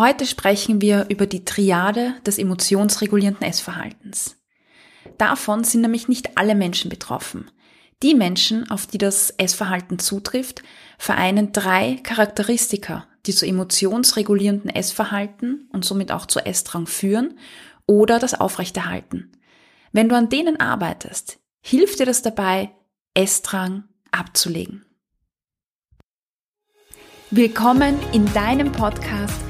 Heute 0.00 0.24
sprechen 0.24 0.80
wir 0.80 1.10
über 1.10 1.26
die 1.26 1.44
Triade 1.44 2.14
des 2.24 2.38
emotionsregulierenden 2.38 3.46
Essverhaltens. 3.46 4.38
Davon 5.18 5.62
sind 5.62 5.82
nämlich 5.82 6.08
nicht 6.08 6.38
alle 6.38 6.54
Menschen 6.54 6.88
betroffen. 6.88 7.50
Die 8.02 8.14
Menschen, 8.14 8.70
auf 8.70 8.86
die 8.86 8.96
das 8.96 9.28
Essverhalten 9.36 9.98
zutrifft, 9.98 10.62
vereinen 10.96 11.52
drei 11.52 12.00
Charakteristika, 12.02 13.08
die 13.26 13.34
zu 13.34 13.44
emotionsregulierenden 13.44 14.70
Essverhalten 14.70 15.68
und 15.70 15.84
somit 15.84 16.12
auch 16.12 16.24
zu 16.24 16.40
Essdrang 16.40 16.86
führen 16.86 17.38
oder 17.84 18.18
das 18.18 18.32
aufrechterhalten. 18.32 19.30
Wenn 19.92 20.08
du 20.08 20.16
an 20.16 20.30
denen 20.30 20.58
arbeitest, 20.58 21.40
hilft 21.60 22.00
dir 22.00 22.06
das 22.06 22.22
dabei, 22.22 22.70
Essdrang 23.12 23.84
abzulegen. 24.12 24.86
Willkommen 27.30 27.96
in 28.14 28.24
deinem 28.32 28.72
Podcast 28.72 29.49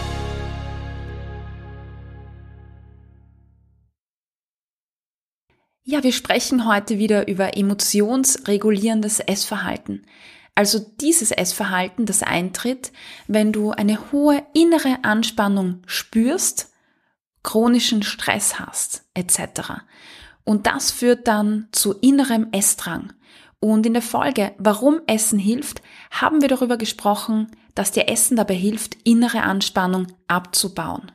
Ja, 5.91 6.01
wir 6.03 6.13
sprechen 6.13 6.65
heute 6.65 6.99
wieder 6.99 7.27
über 7.27 7.57
emotionsregulierendes 7.57 9.19
Essverhalten. 9.19 10.05
Also 10.55 10.79
dieses 10.79 11.31
Essverhalten, 11.31 12.05
das 12.05 12.23
eintritt, 12.23 12.93
wenn 13.27 13.51
du 13.51 13.71
eine 13.71 13.99
hohe 14.09 14.41
innere 14.53 14.99
Anspannung 15.03 15.81
spürst, 15.87 16.71
chronischen 17.43 18.03
Stress 18.03 18.57
hast, 18.57 19.03
etc. 19.15 19.81
Und 20.45 20.65
das 20.65 20.91
führt 20.91 21.27
dann 21.27 21.67
zu 21.73 21.91
innerem 21.95 22.47
Essdrang. 22.53 23.11
Und 23.59 23.85
in 23.85 23.91
der 23.91 24.01
Folge, 24.01 24.53
warum 24.59 25.01
Essen 25.07 25.39
hilft, 25.39 25.81
haben 26.09 26.39
wir 26.39 26.47
darüber 26.47 26.77
gesprochen, 26.77 27.51
dass 27.75 27.91
dir 27.91 28.07
Essen 28.07 28.37
dabei 28.37 28.55
hilft, 28.55 28.95
innere 29.03 29.43
Anspannung 29.43 30.07
abzubauen. 30.29 31.11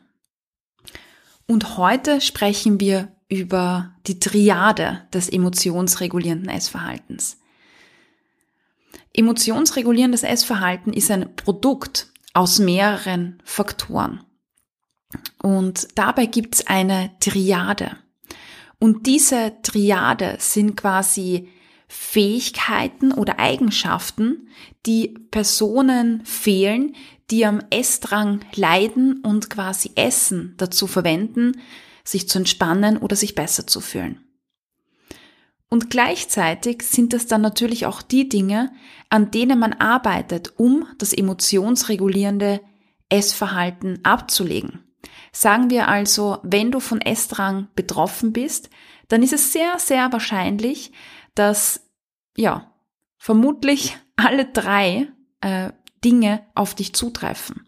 Und 1.47 1.79
heute 1.79 2.21
sprechen 2.21 2.79
wir 2.79 3.16
über 3.29 3.95
die 4.07 4.21
Triade 4.21 5.03
des 5.13 5.29
emotionsregulierenden 5.29 6.49
Essverhaltens. 6.49 7.39
Emotionsregulierendes 9.13 10.23
Essverhalten 10.23 10.93
ist 10.93 11.11
ein 11.11 11.35
Produkt 11.37 12.13
aus 12.35 12.59
mehreren 12.59 13.43
Faktoren. 13.45 14.23
Und 15.43 15.89
dabei 15.95 16.27
gibt 16.27 16.57
es 16.57 16.67
eine 16.67 17.11
Triade. 17.21 17.97
Und 18.79 19.07
diese 19.07 19.55
Triade 19.63 20.37
sind 20.39 20.77
quasi 20.77 21.49
Fähigkeiten 21.89 23.13
oder 23.13 23.39
Eigenschaften, 23.39 24.49
die 24.85 25.15
Personen 25.31 26.25
fehlen, 26.25 26.95
die 27.31 27.47
am 27.47 27.61
Essdrang 27.71 28.41
leiden 28.55 29.23
und 29.23 29.51
quasi 29.51 29.93
Essen 29.95 30.55
dazu 30.59 30.87
verwenden, 30.87 31.53
sich 32.07 32.29
zu 32.29 32.39
entspannen 32.39 32.97
oder 32.97 33.17
sich 33.17 33.35
besser 33.35 33.67
zu 33.67 33.81
fühlen. 33.81 34.23
Und 35.69 35.91
gleichzeitig 35.91 36.83
sind 36.83 37.13
es 37.13 37.27
dann 37.27 37.41
natürlich 37.41 37.87
auch 37.87 38.01
die 38.01 38.29
Dinge, 38.29 38.73
an 39.11 39.31
denen 39.31 39.59
man 39.59 39.73
arbeitet, 39.73 40.55
um 40.59 40.87
das 40.99 41.13
emotionsregulierende 41.13 42.61
Essverhalten 43.09 44.05
abzulegen. 44.05 44.85
Sagen 45.33 45.69
wir 45.71 45.89
also, 45.89 46.39
wenn 46.43 46.71
du 46.71 46.81
von 46.81 47.01
Essdrang 47.01 47.69
betroffen 47.75 48.33
bist, 48.33 48.71
dann 49.09 49.23
ist 49.23 49.33
es 49.33 49.53
sehr, 49.53 49.79
sehr 49.79 50.13
wahrscheinlich, 50.13 50.93
dass, 51.35 51.83
ja, 52.37 52.73
vermutlich 53.19 53.99
alle 54.17 54.47
drei 54.47 55.09
äh, 55.41 55.73
Dinge 56.05 56.47
auf 56.55 56.75
dich 56.75 56.95
zutreffen. 56.95 57.66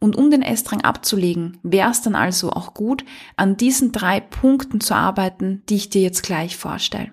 Und 0.00 0.16
um 0.16 0.30
den 0.30 0.42
Essdrang 0.42 0.82
abzulegen, 0.82 1.58
wäre 1.62 1.90
es 1.90 2.02
dann 2.02 2.14
also 2.14 2.50
auch 2.52 2.74
gut, 2.74 3.04
an 3.36 3.56
diesen 3.56 3.90
drei 3.90 4.20
Punkten 4.20 4.80
zu 4.80 4.94
arbeiten, 4.94 5.62
die 5.68 5.76
ich 5.76 5.90
dir 5.90 6.02
jetzt 6.02 6.22
gleich 6.22 6.56
vorstelle. 6.56 7.12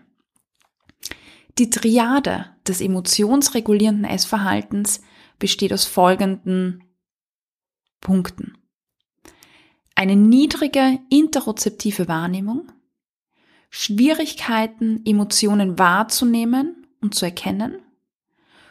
Die 1.57 1.69
Triade 1.69 2.47
des 2.68 2.81
emotionsregulierenden 2.81 4.06
Essverhaltens 4.06 5.01
besteht 5.40 5.73
aus 5.73 5.85
folgenden 5.85 6.84
Punkten. 8.01 8.57
Eine 9.96 10.16
niedrige 10.16 11.00
interozeptive 11.09 12.07
Wahrnehmung, 12.07 12.72
Schwierigkeiten, 13.69 15.02
Emotionen 15.06 15.79
wahrzunehmen 15.79 16.85
und 17.02 17.16
zu 17.16 17.25
erkennen 17.25 17.79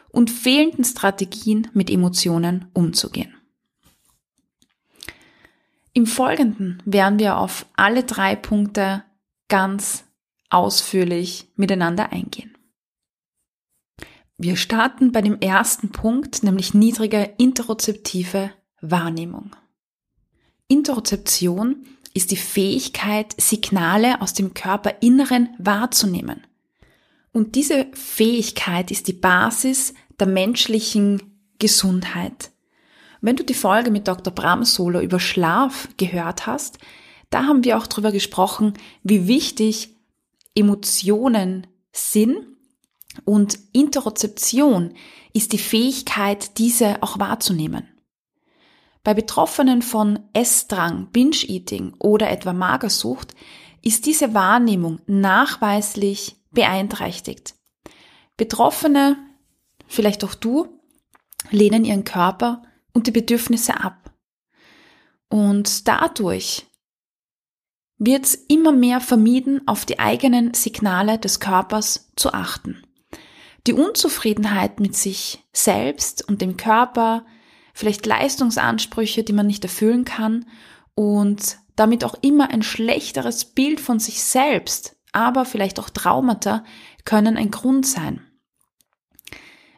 und 0.09 0.31
fehlenden 0.31 0.85
Strategien, 0.85 1.67
mit 1.73 1.89
Emotionen 1.89 2.69
umzugehen. 2.73 3.35
Im 5.97 6.07
Folgenden 6.07 6.83
werden 6.83 7.19
wir 7.19 7.37
auf 7.37 7.65
alle 7.77 8.03
drei 8.03 8.35
Punkte 8.35 9.05
ganz 9.47 10.03
ausführlich 10.49 11.47
miteinander 11.55 12.11
eingehen. 12.11 12.57
Wir 14.37 14.57
starten 14.57 15.13
bei 15.13 15.21
dem 15.21 15.39
ersten 15.39 15.93
Punkt, 15.93 16.43
nämlich 16.43 16.73
niedrige 16.73 17.33
interozeptive 17.37 18.51
Wahrnehmung. 18.81 19.55
Interozeption 20.67 21.85
ist 22.13 22.31
die 22.31 22.35
Fähigkeit, 22.35 23.33
Signale 23.39 24.21
aus 24.21 24.33
dem 24.33 24.53
Körperinneren 24.53 25.47
wahrzunehmen. 25.59 26.45
Und 27.31 27.55
diese 27.55 27.87
Fähigkeit 27.93 28.91
ist 28.91 29.07
die 29.07 29.13
Basis 29.13 29.93
der 30.19 30.27
menschlichen 30.27 31.39
Gesundheit. 31.57 32.51
Wenn 33.21 33.35
du 33.35 33.43
die 33.43 33.53
Folge 33.53 33.91
mit 33.91 34.07
Dr. 34.07 34.33
Bram 34.33 34.63
Solo 34.63 34.99
über 35.01 35.19
Schlaf 35.19 35.87
gehört 35.97 36.47
hast, 36.47 36.79
da 37.29 37.45
haben 37.45 37.63
wir 37.63 37.77
auch 37.77 37.87
darüber 37.87 38.11
gesprochen, 38.11 38.73
wie 39.03 39.27
wichtig 39.27 39.95
Emotionen 40.53 41.67
sind 41.91 42.37
und 43.23 43.57
Interozeption 43.73 44.93
ist 45.33 45.53
die 45.53 45.57
Fähigkeit, 45.57 46.57
diese 46.57 47.01
auch 47.03 47.19
wahrzunehmen. 47.19 47.87
Bei 49.03 49.13
Betroffenen 49.13 49.81
von 49.81 50.19
Essdrang, 50.33 51.11
Binge-Eating 51.11 51.93
oder 51.99 52.29
etwa 52.29 52.53
Magersucht 52.53 53.35
ist 53.81 54.07
diese 54.07 54.33
Wahrnehmung 54.33 54.99
nachweislich 55.05 56.37
beeinträchtigt. 56.51 57.53
Betroffene, 58.35 59.17
vielleicht 59.87 60.23
auch 60.23 60.33
du, 60.33 60.79
lehnen 61.51 61.85
ihren 61.85 62.03
Körper 62.03 62.63
und 62.95 63.05
die 63.05 63.11
Bedürfnisse 63.11 63.79
ab. 63.79 64.11
Und 65.29 65.87
dadurch 65.87 66.65
wird 67.97 68.25
es 68.25 68.33
immer 68.33 68.71
mehr 68.71 69.01
vermieden, 69.01 69.67
auf 69.67 69.85
die 69.85 69.99
eigenen 69.99 70.53
Signale 70.53 71.19
des 71.19 71.39
Körpers 71.39 72.11
zu 72.15 72.33
achten. 72.33 72.81
Die 73.67 73.73
Unzufriedenheit 73.73 74.79
mit 74.79 74.95
sich 74.95 75.43
selbst 75.53 76.27
und 76.27 76.41
dem 76.41 76.57
Körper, 76.57 77.25
vielleicht 77.73 78.05
Leistungsansprüche, 78.05 79.23
die 79.23 79.33
man 79.33 79.47
nicht 79.47 79.63
erfüllen 79.63 80.05
kann 80.05 80.45
und 80.93 81.57
damit 81.75 82.03
auch 82.05 82.15
immer 82.21 82.51
ein 82.51 82.63
schlechteres 82.63 83.45
Bild 83.45 83.81
von 83.81 83.99
sich 83.99 84.23
selbst, 84.23 84.95
aber 85.11 85.45
vielleicht 85.45 85.79
auch 85.79 85.89
Traumata 85.89 86.63
können 87.03 87.37
ein 87.37 87.51
Grund 87.51 87.85
sein 87.85 88.21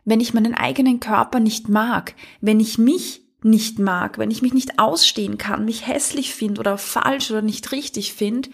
wenn 0.07 0.21
ich 0.21 0.33
meinen 0.33 0.53
eigenen 0.53 1.01
Körper 1.01 1.41
nicht 1.41 1.67
mag, 1.67 2.15
wenn 2.39 2.61
ich 2.61 2.77
mich 2.77 3.23
nicht 3.43 3.77
mag, 3.77 4.17
wenn 4.17 4.31
ich 4.31 4.41
mich 4.41 4.53
nicht 4.53 4.79
ausstehen 4.79 5.37
kann, 5.37 5.65
mich 5.65 5.85
hässlich 5.85 6.33
finde 6.33 6.61
oder 6.61 6.77
falsch 6.77 7.29
oder 7.29 7.41
nicht 7.41 7.73
richtig 7.73 8.13
finde, 8.13 8.49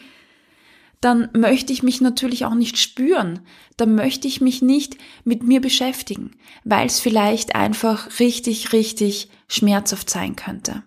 dann 0.99 1.29
möchte 1.33 1.71
ich 1.71 1.83
mich 1.83 2.01
natürlich 2.01 2.45
auch 2.45 2.55
nicht 2.55 2.79
spüren. 2.79 3.41
Dann 3.77 3.93
möchte 3.93 4.27
ich 4.27 4.41
mich 4.41 4.63
nicht 4.63 4.97
mit 5.25 5.43
mir 5.43 5.61
beschäftigen, 5.61 6.31
weil 6.63 6.87
es 6.87 6.99
vielleicht 6.99 7.53
einfach 7.53 8.19
richtig, 8.19 8.73
richtig 8.73 9.29
schmerzhaft 9.47 10.09
sein 10.09 10.35
könnte. 10.35 10.81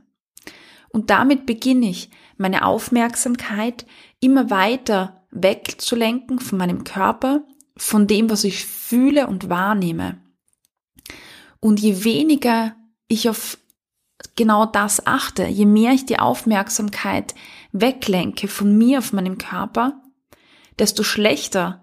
Und 0.89 1.11
damit 1.11 1.47
beginne 1.47 1.91
ich, 1.91 2.11
meine 2.39 2.65
Aufmerksamkeit 2.65 3.87
immer 4.19 4.51
weiter 4.51 5.25
wegzulenken 5.31 6.41
von 6.41 6.59
meinem 6.59 6.83
Körper, 6.83 7.45
von 7.77 8.09
dem, 8.09 8.31
was 8.31 8.43
ich 8.43 8.67
fühle 8.67 9.29
und 9.29 9.49
wahrnehme. 9.49 10.26
Und 11.61 11.81
je 11.81 12.05
weniger 12.05 12.77
ich 13.09 13.29
auf 13.29 13.59
genau 14.35 14.67
das 14.67 15.07
achte, 15.07 15.47
je 15.47 15.67
mehr 15.67 15.93
ich 15.93 16.07
die 16.07 16.19
Aufmerksamkeit 16.19 17.35
weglenke 17.73 18.49
von 18.49 18.77
mir 18.77 18.99
auf 18.99 19.13
meinem 19.13 19.39
Körper, 19.39 20.03
desto 20.79 21.03
schlechter 21.03 21.83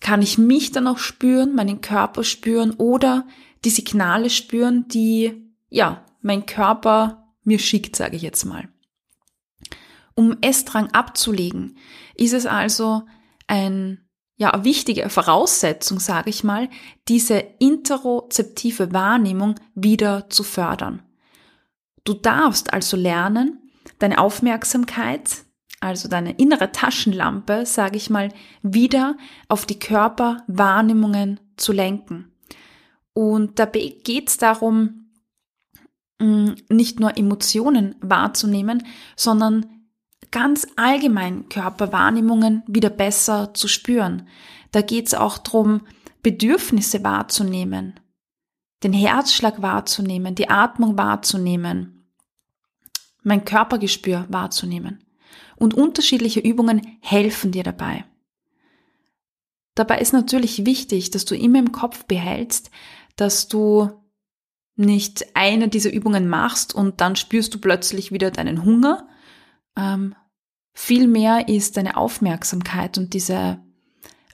Kann 0.00 0.22
ich 0.22 0.38
mich 0.38 0.70
dann 0.70 0.86
auch 0.86 0.98
spüren, 0.98 1.56
meinen 1.56 1.80
Körper 1.80 2.22
spüren 2.22 2.72
oder 2.72 3.26
die 3.64 3.70
Signale 3.70 4.30
spüren, 4.30 4.86
die, 4.86 5.50
ja, 5.70 6.04
mein 6.22 6.46
Körper 6.46 7.34
mir 7.42 7.58
schickt, 7.58 7.96
sage 7.96 8.14
ich 8.14 8.22
jetzt 8.22 8.44
mal. 8.44 8.68
Um 10.14 10.36
Essdrang 10.40 10.90
abzulegen, 10.92 11.78
ist 12.14 12.32
es 12.32 12.46
also 12.46 13.02
ein, 13.48 14.07
ja, 14.38 14.64
wichtige 14.64 15.10
Voraussetzung, 15.10 15.98
sage 15.98 16.30
ich 16.30 16.44
mal, 16.44 16.68
diese 17.08 17.44
interozeptive 17.58 18.92
Wahrnehmung 18.92 19.56
wieder 19.74 20.30
zu 20.30 20.44
fördern. 20.44 21.02
Du 22.04 22.14
darfst 22.14 22.72
also 22.72 22.96
lernen, 22.96 23.58
deine 23.98 24.18
Aufmerksamkeit, 24.18 25.42
also 25.80 26.08
deine 26.08 26.32
innere 26.32 26.70
Taschenlampe, 26.70 27.66
sage 27.66 27.96
ich 27.96 28.10
mal, 28.10 28.32
wieder 28.62 29.16
auf 29.48 29.66
die 29.66 29.78
Körperwahrnehmungen 29.78 31.40
zu 31.56 31.72
lenken. 31.72 32.32
Und 33.14 33.58
dabei 33.58 33.96
geht 34.04 34.28
es 34.28 34.36
darum, 34.36 35.10
mm, 36.20 36.52
nicht 36.68 37.00
nur 37.00 37.18
Emotionen 37.18 37.96
wahrzunehmen, 38.00 38.86
sondern 39.16 39.77
ganz 40.30 40.66
allgemein 40.76 41.48
Körperwahrnehmungen 41.48 42.62
wieder 42.66 42.90
besser 42.90 43.54
zu 43.54 43.68
spüren. 43.68 44.28
Da 44.72 44.82
geht 44.82 45.06
es 45.06 45.14
auch 45.14 45.38
darum, 45.38 45.82
Bedürfnisse 46.22 47.02
wahrzunehmen, 47.04 48.00
den 48.82 48.92
Herzschlag 48.92 49.62
wahrzunehmen, 49.62 50.34
die 50.34 50.50
Atmung 50.50 50.98
wahrzunehmen, 50.98 52.10
mein 53.22 53.44
Körpergespür 53.44 54.26
wahrzunehmen. 54.28 55.04
Und 55.56 55.74
unterschiedliche 55.74 56.40
Übungen 56.40 56.98
helfen 57.00 57.50
dir 57.50 57.64
dabei. 57.64 58.04
Dabei 59.74 60.00
ist 60.00 60.12
natürlich 60.12 60.66
wichtig, 60.66 61.10
dass 61.10 61.24
du 61.24 61.36
immer 61.36 61.58
im 61.58 61.72
Kopf 61.72 62.04
behältst, 62.04 62.70
dass 63.16 63.48
du 63.48 63.90
nicht 64.76 65.26
eine 65.34 65.68
dieser 65.68 65.92
Übungen 65.92 66.28
machst 66.28 66.74
und 66.74 67.00
dann 67.00 67.16
spürst 67.16 67.54
du 67.54 67.58
plötzlich 67.58 68.12
wieder 68.12 68.30
deinen 68.30 68.64
Hunger. 68.64 69.08
Ähm, 69.78 70.14
Vielmehr 70.80 71.48
ist 71.48 71.76
deine 71.76 71.96
Aufmerksamkeit 71.96 72.98
und 72.98 73.12
diese 73.12 73.58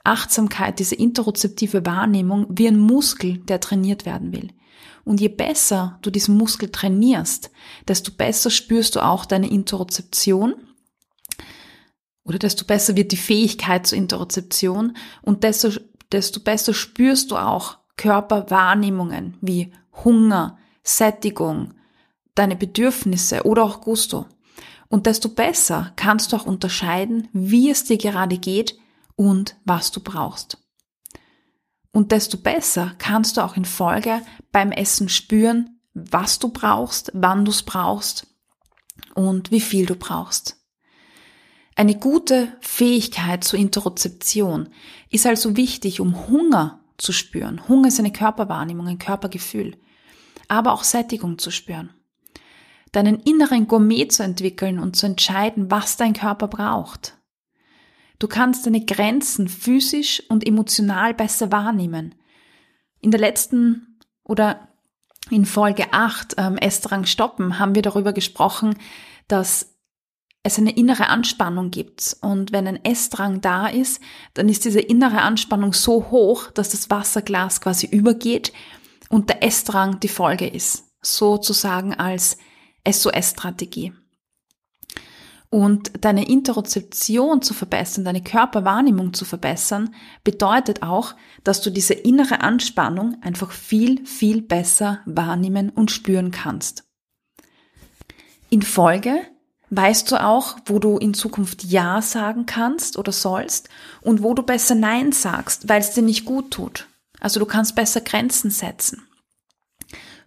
Achtsamkeit, 0.03 0.77
diese 0.77 0.93
interozeptive 0.93 1.87
Wahrnehmung 1.87 2.45
wie 2.49 2.67
ein 2.67 2.77
Muskel, 2.77 3.39
der 3.39 3.59
trainiert 3.59 4.05
werden 4.05 4.31
will. 4.31 4.51
Und 5.03 5.19
je 5.19 5.27
besser 5.27 5.97
du 6.03 6.11
diesen 6.11 6.37
Muskel 6.37 6.69
trainierst, 6.69 7.49
desto 7.87 8.11
besser 8.11 8.51
spürst 8.51 8.95
du 8.95 9.03
auch 9.03 9.25
deine 9.25 9.49
Interozeption 9.49 10.53
oder 12.23 12.37
desto 12.37 12.63
besser 12.63 12.95
wird 12.95 13.11
die 13.11 13.17
Fähigkeit 13.17 13.87
zur 13.87 13.97
Interozeption 13.97 14.95
und 15.23 15.43
desto, 15.43 15.71
desto 16.11 16.41
besser 16.41 16.75
spürst 16.75 17.31
du 17.31 17.37
auch 17.37 17.79
Körperwahrnehmungen 17.97 19.39
wie 19.41 19.73
Hunger, 20.03 20.59
Sättigung, 20.83 21.73
deine 22.35 22.55
Bedürfnisse 22.55 23.45
oder 23.45 23.63
auch 23.63 23.81
Gusto. 23.81 24.27
Und 24.87 25.05
desto 25.05 25.29
besser 25.29 25.93
kannst 25.95 26.31
du 26.31 26.37
auch 26.37 26.45
unterscheiden, 26.45 27.27
wie 27.33 27.69
es 27.69 27.83
dir 27.83 27.97
gerade 27.97 28.37
geht 28.37 28.77
und 29.15 29.55
was 29.65 29.91
du 29.91 29.99
brauchst. 29.99 30.57
Und 31.91 32.11
desto 32.11 32.37
besser 32.37 32.93
kannst 32.97 33.37
du 33.37 33.41
auch 33.41 33.55
in 33.55 33.65
Folge 33.65 34.21
beim 34.51 34.71
Essen 34.71 35.09
spüren, 35.09 35.79
was 35.93 36.39
du 36.39 36.49
brauchst, 36.49 37.11
wann 37.13 37.45
du 37.45 37.51
es 37.51 37.63
brauchst 37.63 38.27
und 39.13 39.51
wie 39.51 39.61
viel 39.61 39.85
du 39.85 39.95
brauchst. 39.95 40.57
Eine 41.75 41.97
gute 41.97 42.53
Fähigkeit 42.61 43.43
zur 43.43 43.59
Interozeption 43.59 44.69
ist 45.09 45.25
also 45.25 45.57
wichtig, 45.57 45.99
um 45.99 46.27
Hunger 46.27 46.81
zu 46.97 47.11
spüren. 47.11 47.67
Hunger 47.67 47.89
ist 47.89 47.99
eine 47.99 48.13
Körperwahrnehmung, 48.13 48.87
ein 48.87 48.99
Körpergefühl, 48.99 49.77
aber 50.47 50.73
auch 50.73 50.83
Sättigung 50.83 51.37
zu 51.37 51.51
spüren. 51.51 51.93
Deinen 52.95 53.19
inneren 53.19 53.67
Gourmet 53.67 54.07
zu 54.07 54.23
entwickeln 54.23 54.79
und 54.79 54.95
zu 54.95 55.05
entscheiden, 55.05 55.69
was 55.69 55.97
dein 55.97 56.13
Körper 56.13 56.47
braucht. 56.47 57.17
Du 58.19 58.29
kannst 58.29 58.65
deine 58.65 58.85
Grenzen 58.85 59.49
physisch 59.49 60.23
und 60.29 60.47
emotional 60.47 61.13
besser 61.13 61.51
wahrnehmen. 61.51 62.15
In 63.01 63.11
der 63.11 63.19
letzten 63.19 63.99
oder 64.23 64.69
in 65.29 65.45
Folge 65.45 65.91
8 65.91 66.35
ähm, 66.37 66.55
Essdrang 66.55 67.05
stoppen 67.05 67.59
haben 67.59 67.75
wir 67.75 67.81
darüber 67.81 68.13
gesprochen, 68.13 68.77
dass 69.27 69.75
es 70.43 70.57
eine 70.57 70.71
innere 70.71 71.09
Anspannung 71.09 71.71
gibt. 71.71 72.15
Und 72.21 72.53
wenn 72.53 72.65
ein 72.65 72.85
Essdrang 72.85 73.41
da 73.41 73.67
ist, 73.67 74.01
dann 74.35 74.47
ist 74.47 74.63
diese 74.63 74.79
innere 74.79 75.21
Anspannung 75.21 75.73
so 75.73 76.11
hoch, 76.11 76.49
dass 76.49 76.69
das 76.69 76.89
Wasserglas 76.89 77.59
quasi 77.59 77.87
übergeht 77.87 78.53
und 79.09 79.27
der 79.27 79.43
Essdrang 79.43 79.99
die 79.99 80.07
Folge 80.07 80.47
ist. 80.47 80.85
Sozusagen 81.01 81.93
als 81.93 82.37
SOS-Strategie. 82.89 83.93
Und 85.49 85.91
deine 86.03 86.27
Interozeption 86.27 87.41
zu 87.41 87.53
verbessern, 87.53 88.03
deine 88.03 88.23
Körperwahrnehmung 88.23 89.13
zu 89.13 89.23
verbessern, 89.25 89.95
bedeutet 90.23 90.81
auch, 90.83 91.15
dass 91.43 91.61
du 91.61 91.69
diese 91.69 91.93
innere 91.93 92.41
Anspannung 92.41 93.17
einfach 93.21 93.51
viel, 93.51 94.05
viel 94.05 94.41
besser 94.41 94.99
wahrnehmen 95.05 95.69
und 95.69 95.91
spüren 95.91 96.31
kannst. 96.31 96.83
In 98.49 98.63
Folge 98.63 99.21
Weißt 99.71 100.11
du 100.11 100.23
auch, 100.23 100.57
wo 100.67 100.79
du 100.79 100.97
in 100.97 101.13
Zukunft 101.13 101.63
Ja 101.63 102.01
sagen 102.01 102.45
kannst 102.45 102.97
oder 102.97 103.11
sollst 103.11 103.67
und 104.01 104.21
wo 104.21 104.33
du 104.33 104.43
besser 104.43 104.75
Nein 104.75 105.11
sagst, 105.11 105.67
weil 105.67 105.81
es 105.81 105.91
dir 105.91 106.03
nicht 106.03 106.25
gut 106.25 106.51
tut? 106.51 106.87
Also 107.19 107.39
du 107.39 107.45
kannst 107.45 107.75
besser 107.75 108.01
Grenzen 108.01 108.51
setzen. 108.51 109.07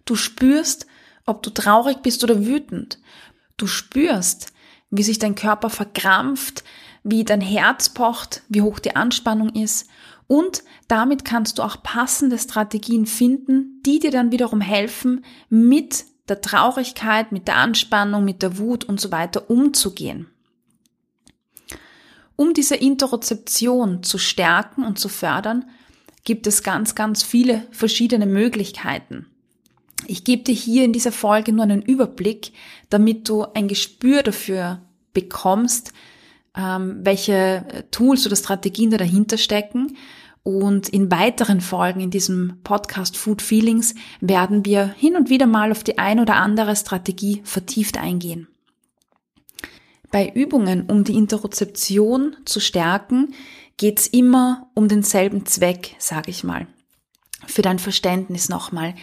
Du 0.03 0.15
spürst, 0.15 0.87
ob 1.29 1.43
du 1.43 1.49
traurig 1.49 2.01
bist 2.01 2.23
oder 2.23 2.45
wütend. 2.45 2.99
Du 3.57 3.67
spürst, 3.67 4.53
wie 4.89 5.03
sich 5.03 5.19
dein 5.19 5.35
Körper 5.35 5.69
verkrampft, 5.69 6.63
wie 7.03 7.23
dein 7.23 7.41
Herz 7.41 7.89
pocht, 7.89 8.43
wie 8.49 8.61
hoch 8.61 8.79
die 8.79 8.95
Anspannung 8.95 9.49
ist. 9.49 9.87
Und 10.27 10.63
damit 10.87 11.25
kannst 11.25 11.57
du 11.57 11.63
auch 11.63 11.81
passende 11.81 12.37
Strategien 12.37 13.05
finden, 13.05 13.81
die 13.85 13.99
dir 13.99 14.11
dann 14.11 14.31
wiederum 14.31 14.61
helfen, 14.61 15.23
mit 15.49 16.05
der 16.27 16.41
Traurigkeit, 16.41 17.31
mit 17.31 17.47
der 17.47 17.55
Anspannung, 17.55 18.23
mit 18.23 18.41
der 18.41 18.57
Wut 18.57 18.83
und 18.83 18.99
so 18.99 19.11
weiter 19.11 19.49
umzugehen. 19.49 20.27
Um 22.35 22.53
diese 22.53 22.75
Interozeption 22.75 24.03
zu 24.03 24.17
stärken 24.17 24.83
und 24.83 24.99
zu 24.99 25.09
fördern, 25.09 25.65
gibt 26.23 26.47
es 26.47 26.63
ganz, 26.63 26.95
ganz 26.95 27.23
viele 27.23 27.67
verschiedene 27.71 28.25
Möglichkeiten. 28.25 29.25
Ich 30.07 30.23
gebe 30.23 30.43
dir 30.43 30.55
hier 30.55 30.85
in 30.85 30.93
dieser 30.93 31.11
Folge 31.11 31.51
nur 31.51 31.63
einen 31.63 31.81
Überblick, 31.81 32.51
damit 32.89 33.29
du 33.29 33.43
ein 33.53 33.67
Gespür 33.67 34.23
dafür 34.23 34.81
bekommst, 35.13 35.93
ähm, 36.55 36.99
welche 37.03 37.85
Tools 37.91 38.25
oder 38.25 38.35
Strategien 38.35 38.91
da 38.91 38.97
dahinter 38.97 39.37
stecken 39.37 39.97
und 40.43 40.89
in 40.89 41.11
weiteren 41.11 41.61
Folgen 41.61 41.99
in 41.99 42.11
diesem 42.11 42.59
Podcast 42.63 43.17
Food 43.17 43.41
Feelings 43.41 43.93
werden 44.21 44.65
wir 44.65 44.87
hin 44.97 45.15
und 45.15 45.29
wieder 45.29 45.45
mal 45.45 45.71
auf 45.71 45.83
die 45.83 45.97
ein 45.97 46.19
oder 46.19 46.35
andere 46.35 46.75
Strategie 46.75 47.41
vertieft 47.43 47.97
eingehen. 47.97 48.47
Bei 50.11 50.31
Übungen, 50.33 50.89
um 50.89 51.03
die 51.03 51.15
Interozeption 51.15 52.35
zu 52.45 52.59
stärken, 52.59 53.35
geht's 53.77 54.07
immer 54.07 54.69
um 54.73 54.87
denselben 54.87 55.45
Zweck, 55.45 55.95
sage 55.99 56.31
ich 56.31 56.43
mal. 56.43 56.67
Für 57.45 57.61
dein 57.61 57.77
Verständnis 57.77 58.49
nochmal. 58.49 58.95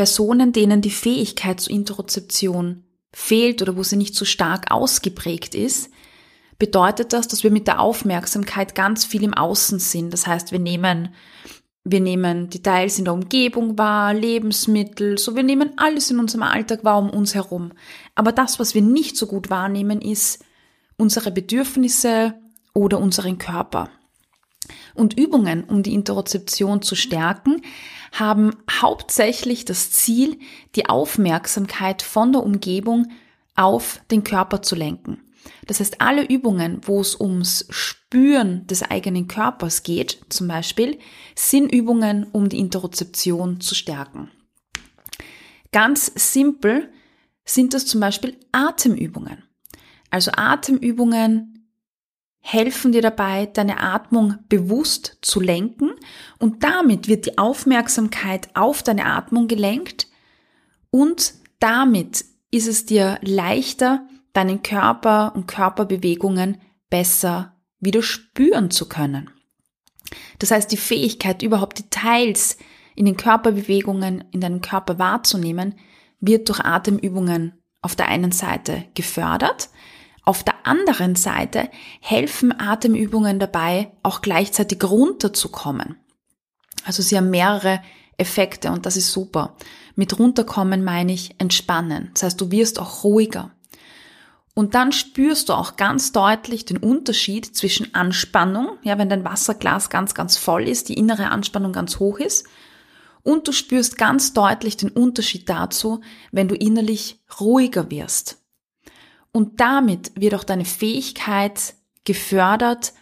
Personen, 0.00 0.54
denen 0.54 0.80
die 0.80 0.90
Fähigkeit 0.90 1.60
zur 1.60 1.74
Interozeption 1.74 2.84
fehlt 3.12 3.60
oder 3.60 3.76
wo 3.76 3.82
sie 3.82 3.96
nicht 3.96 4.14
so 4.14 4.24
stark 4.24 4.70
ausgeprägt 4.70 5.54
ist, 5.54 5.90
bedeutet 6.58 7.12
das, 7.12 7.28
dass 7.28 7.44
wir 7.44 7.50
mit 7.50 7.66
der 7.66 7.80
Aufmerksamkeit 7.80 8.74
ganz 8.74 9.04
viel 9.04 9.22
im 9.24 9.34
Außen 9.34 9.78
sind. 9.78 10.10
Das 10.14 10.26
heißt, 10.26 10.52
wir 10.52 10.58
nehmen, 10.58 11.10
wir 11.84 12.00
nehmen 12.00 12.48
Details 12.48 12.98
in 12.98 13.04
der 13.04 13.12
Umgebung 13.12 13.76
wahr, 13.76 14.14
Lebensmittel, 14.14 15.18
so 15.18 15.36
wir 15.36 15.42
nehmen 15.42 15.74
alles 15.76 16.10
in 16.10 16.18
unserem 16.18 16.44
Alltag 16.44 16.82
wahr 16.82 16.98
um 16.98 17.10
uns 17.10 17.34
herum. 17.34 17.72
Aber 18.14 18.32
das, 18.32 18.58
was 18.58 18.74
wir 18.74 18.80
nicht 18.80 19.18
so 19.18 19.26
gut 19.26 19.50
wahrnehmen, 19.50 20.00
ist 20.00 20.42
unsere 20.96 21.30
Bedürfnisse 21.30 22.36
oder 22.72 23.00
unseren 23.00 23.36
Körper. 23.36 23.90
Und 24.94 25.18
Übungen, 25.18 25.64
um 25.64 25.82
die 25.82 25.92
Interozeption 25.92 26.80
zu 26.80 26.94
stärken, 26.94 27.60
haben 28.12 28.56
hauptsächlich 28.70 29.64
das 29.64 29.90
Ziel, 29.90 30.38
die 30.74 30.88
Aufmerksamkeit 30.88 32.02
von 32.02 32.32
der 32.32 32.42
Umgebung 32.42 33.10
auf 33.54 34.00
den 34.10 34.24
Körper 34.24 34.62
zu 34.62 34.74
lenken. 34.74 35.22
Das 35.66 35.80
heißt, 35.80 36.00
alle 36.00 36.26
Übungen, 36.26 36.80
wo 36.82 37.00
es 37.00 37.18
ums 37.18 37.66
Spüren 37.70 38.66
des 38.66 38.82
eigenen 38.82 39.28
Körpers 39.28 39.82
geht, 39.82 40.20
zum 40.28 40.48
Beispiel, 40.48 40.98
sind 41.34 41.72
Übungen, 41.72 42.26
um 42.32 42.48
die 42.48 42.58
Interozeption 42.58 43.60
zu 43.60 43.74
stärken. 43.74 44.30
Ganz 45.72 46.12
simpel 46.14 46.92
sind 47.44 47.74
das 47.74 47.86
zum 47.86 48.00
Beispiel 48.00 48.36
Atemübungen. 48.52 49.44
Also 50.10 50.32
Atemübungen 50.34 51.59
helfen 52.40 52.92
dir 52.92 53.02
dabei, 53.02 53.46
deine 53.46 53.80
Atmung 53.80 54.38
bewusst 54.48 55.18
zu 55.20 55.40
lenken 55.40 55.92
und 56.38 56.64
damit 56.64 57.06
wird 57.06 57.26
die 57.26 57.38
Aufmerksamkeit 57.38 58.48
auf 58.54 58.82
deine 58.82 59.06
Atmung 59.06 59.46
gelenkt 59.46 60.08
und 60.90 61.34
damit 61.60 62.24
ist 62.50 62.66
es 62.66 62.86
dir 62.86 63.18
leichter, 63.22 64.06
deinen 64.32 64.62
Körper 64.62 65.32
und 65.34 65.46
Körperbewegungen 65.46 66.60
besser 66.88 67.54
wieder 67.78 68.02
spüren 68.02 68.70
zu 68.70 68.88
können. 68.88 69.30
Das 70.38 70.50
heißt, 70.50 70.72
die 70.72 70.76
Fähigkeit, 70.76 71.42
überhaupt 71.42 71.78
Details 71.78 72.56
in 72.96 73.06
den 73.06 73.16
Körperbewegungen, 73.16 74.24
in 74.32 74.40
deinem 74.40 74.60
Körper 74.60 74.98
wahrzunehmen, 74.98 75.74
wird 76.20 76.48
durch 76.48 76.60
Atemübungen 76.60 77.52
auf 77.82 77.96
der 77.96 78.08
einen 78.08 78.32
Seite 78.32 78.84
gefördert. 78.94 79.70
Auf 80.24 80.44
der 80.44 80.66
anderen 80.66 81.16
Seite 81.16 81.68
helfen 82.00 82.58
Atemübungen 82.58 83.38
dabei, 83.38 83.92
auch 84.02 84.20
gleichzeitig 84.20 84.82
runterzukommen. 84.84 85.96
Also 86.84 87.02
sie 87.02 87.16
haben 87.16 87.30
mehrere 87.30 87.80
Effekte 88.16 88.70
und 88.70 88.86
das 88.86 88.96
ist 88.96 89.12
super. 89.12 89.56
Mit 89.96 90.18
runterkommen 90.18 90.84
meine 90.84 91.12
ich 91.12 91.34
entspannen. 91.38 92.10
Das 92.14 92.22
heißt, 92.24 92.40
du 92.40 92.50
wirst 92.50 92.78
auch 92.78 93.04
ruhiger. 93.04 93.52
Und 94.54 94.74
dann 94.74 94.92
spürst 94.92 95.48
du 95.48 95.54
auch 95.54 95.76
ganz 95.76 96.12
deutlich 96.12 96.64
den 96.64 96.76
Unterschied 96.76 97.46
zwischen 97.56 97.94
Anspannung, 97.94 98.78
ja, 98.82 98.98
wenn 98.98 99.08
dein 99.08 99.24
Wasserglas 99.24 99.90
ganz, 99.90 100.14
ganz 100.14 100.36
voll 100.36 100.68
ist, 100.68 100.88
die 100.88 100.94
innere 100.94 101.30
Anspannung 101.30 101.72
ganz 101.72 101.98
hoch 101.98 102.18
ist, 102.18 102.46
und 103.22 103.46
du 103.46 103.52
spürst 103.52 103.98
ganz 103.98 104.32
deutlich 104.32 104.76
den 104.76 104.90
Unterschied 104.90 105.48
dazu, 105.48 106.00
wenn 106.32 106.48
du 106.48 106.54
innerlich 106.54 107.20
ruhiger 107.38 107.90
wirst. 107.90 108.39
Und 109.32 109.60
damit 109.60 110.12
wird 110.14 110.34
auch 110.34 110.44
deine 110.44 110.64
Fähigkeit 110.64 111.74
gefördert, 112.04 112.92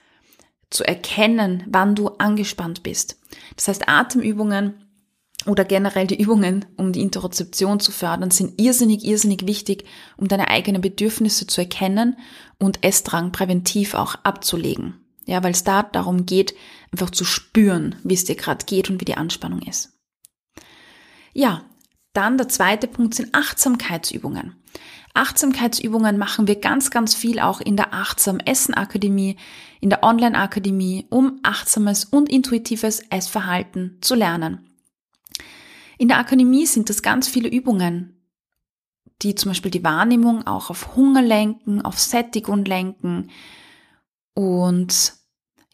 zu 0.70 0.84
erkennen, 0.84 1.64
wann 1.68 1.94
du 1.94 2.08
angespannt 2.08 2.82
bist. 2.82 3.18
Das 3.56 3.68
heißt, 3.68 3.88
Atemübungen 3.88 4.84
oder 5.46 5.64
generell 5.64 6.06
die 6.06 6.20
Übungen, 6.20 6.66
um 6.76 6.92
die 6.92 7.00
Interozeption 7.00 7.80
zu 7.80 7.92
fördern, 7.92 8.30
sind 8.30 8.60
irrsinnig, 8.60 9.04
irrsinnig 9.04 9.46
wichtig, 9.46 9.84
um 10.16 10.28
deine 10.28 10.48
eigenen 10.48 10.82
Bedürfnisse 10.82 11.46
zu 11.46 11.62
erkennen 11.62 12.18
und 12.58 12.84
Essdrang 12.84 13.32
präventiv 13.32 13.94
auch 13.94 14.16
abzulegen. 14.24 15.00
Ja, 15.24 15.42
weil 15.42 15.52
es 15.52 15.64
da 15.64 15.82
darum 15.82 16.26
geht, 16.26 16.54
einfach 16.90 17.10
zu 17.10 17.24
spüren, 17.24 17.96
wie 18.02 18.14
es 18.14 18.24
dir 18.24 18.34
gerade 18.34 18.64
geht 18.64 18.90
und 18.90 19.00
wie 19.00 19.04
die 19.04 19.16
Anspannung 19.16 19.60
ist. 19.62 19.92
Ja, 21.34 21.64
dann 22.14 22.38
der 22.38 22.48
zweite 22.48 22.88
Punkt 22.88 23.14
sind 23.14 23.34
Achtsamkeitsübungen. 23.34 24.56
Achtsamkeitsübungen 25.18 26.16
machen 26.16 26.46
wir 26.46 26.60
ganz, 26.60 26.90
ganz 26.90 27.14
viel 27.14 27.40
auch 27.40 27.60
in 27.60 27.76
der 27.76 27.92
Achtsam 27.92 28.38
Essen 28.38 28.74
Akademie, 28.74 29.36
in 29.80 29.90
der 29.90 30.04
Online 30.04 30.38
Akademie, 30.38 31.06
um 31.10 31.40
achtsames 31.42 32.04
und 32.04 32.28
intuitives 32.28 33.00
Essverhalten 33.10 33.98
zu 34.00 34.14
lernen. 34.14 34.70
In 35.98 36.06
der 36.06 36.18
Akademie 36.18 36.66
sind 36.66 36.88
das 36.88 37.02
ganz 37.02 37.26
viele 37.26 37.48
Übungen, 37.48 38.16
die 39.22 39.34
zum 39.34 39.50
Beispiel 39.50 39.72
die 39.72 39.82
Wahrnehmung 39.82 40.46
auch 40.46 40.70
auf 40.70 40.94
Hunger 40.94 41.22
lenken, 41.22 41.82
auf 41.82 41.98
Sättigung 41.98 42.64
lenken. 42.64 43.30
Und 44.34 45.14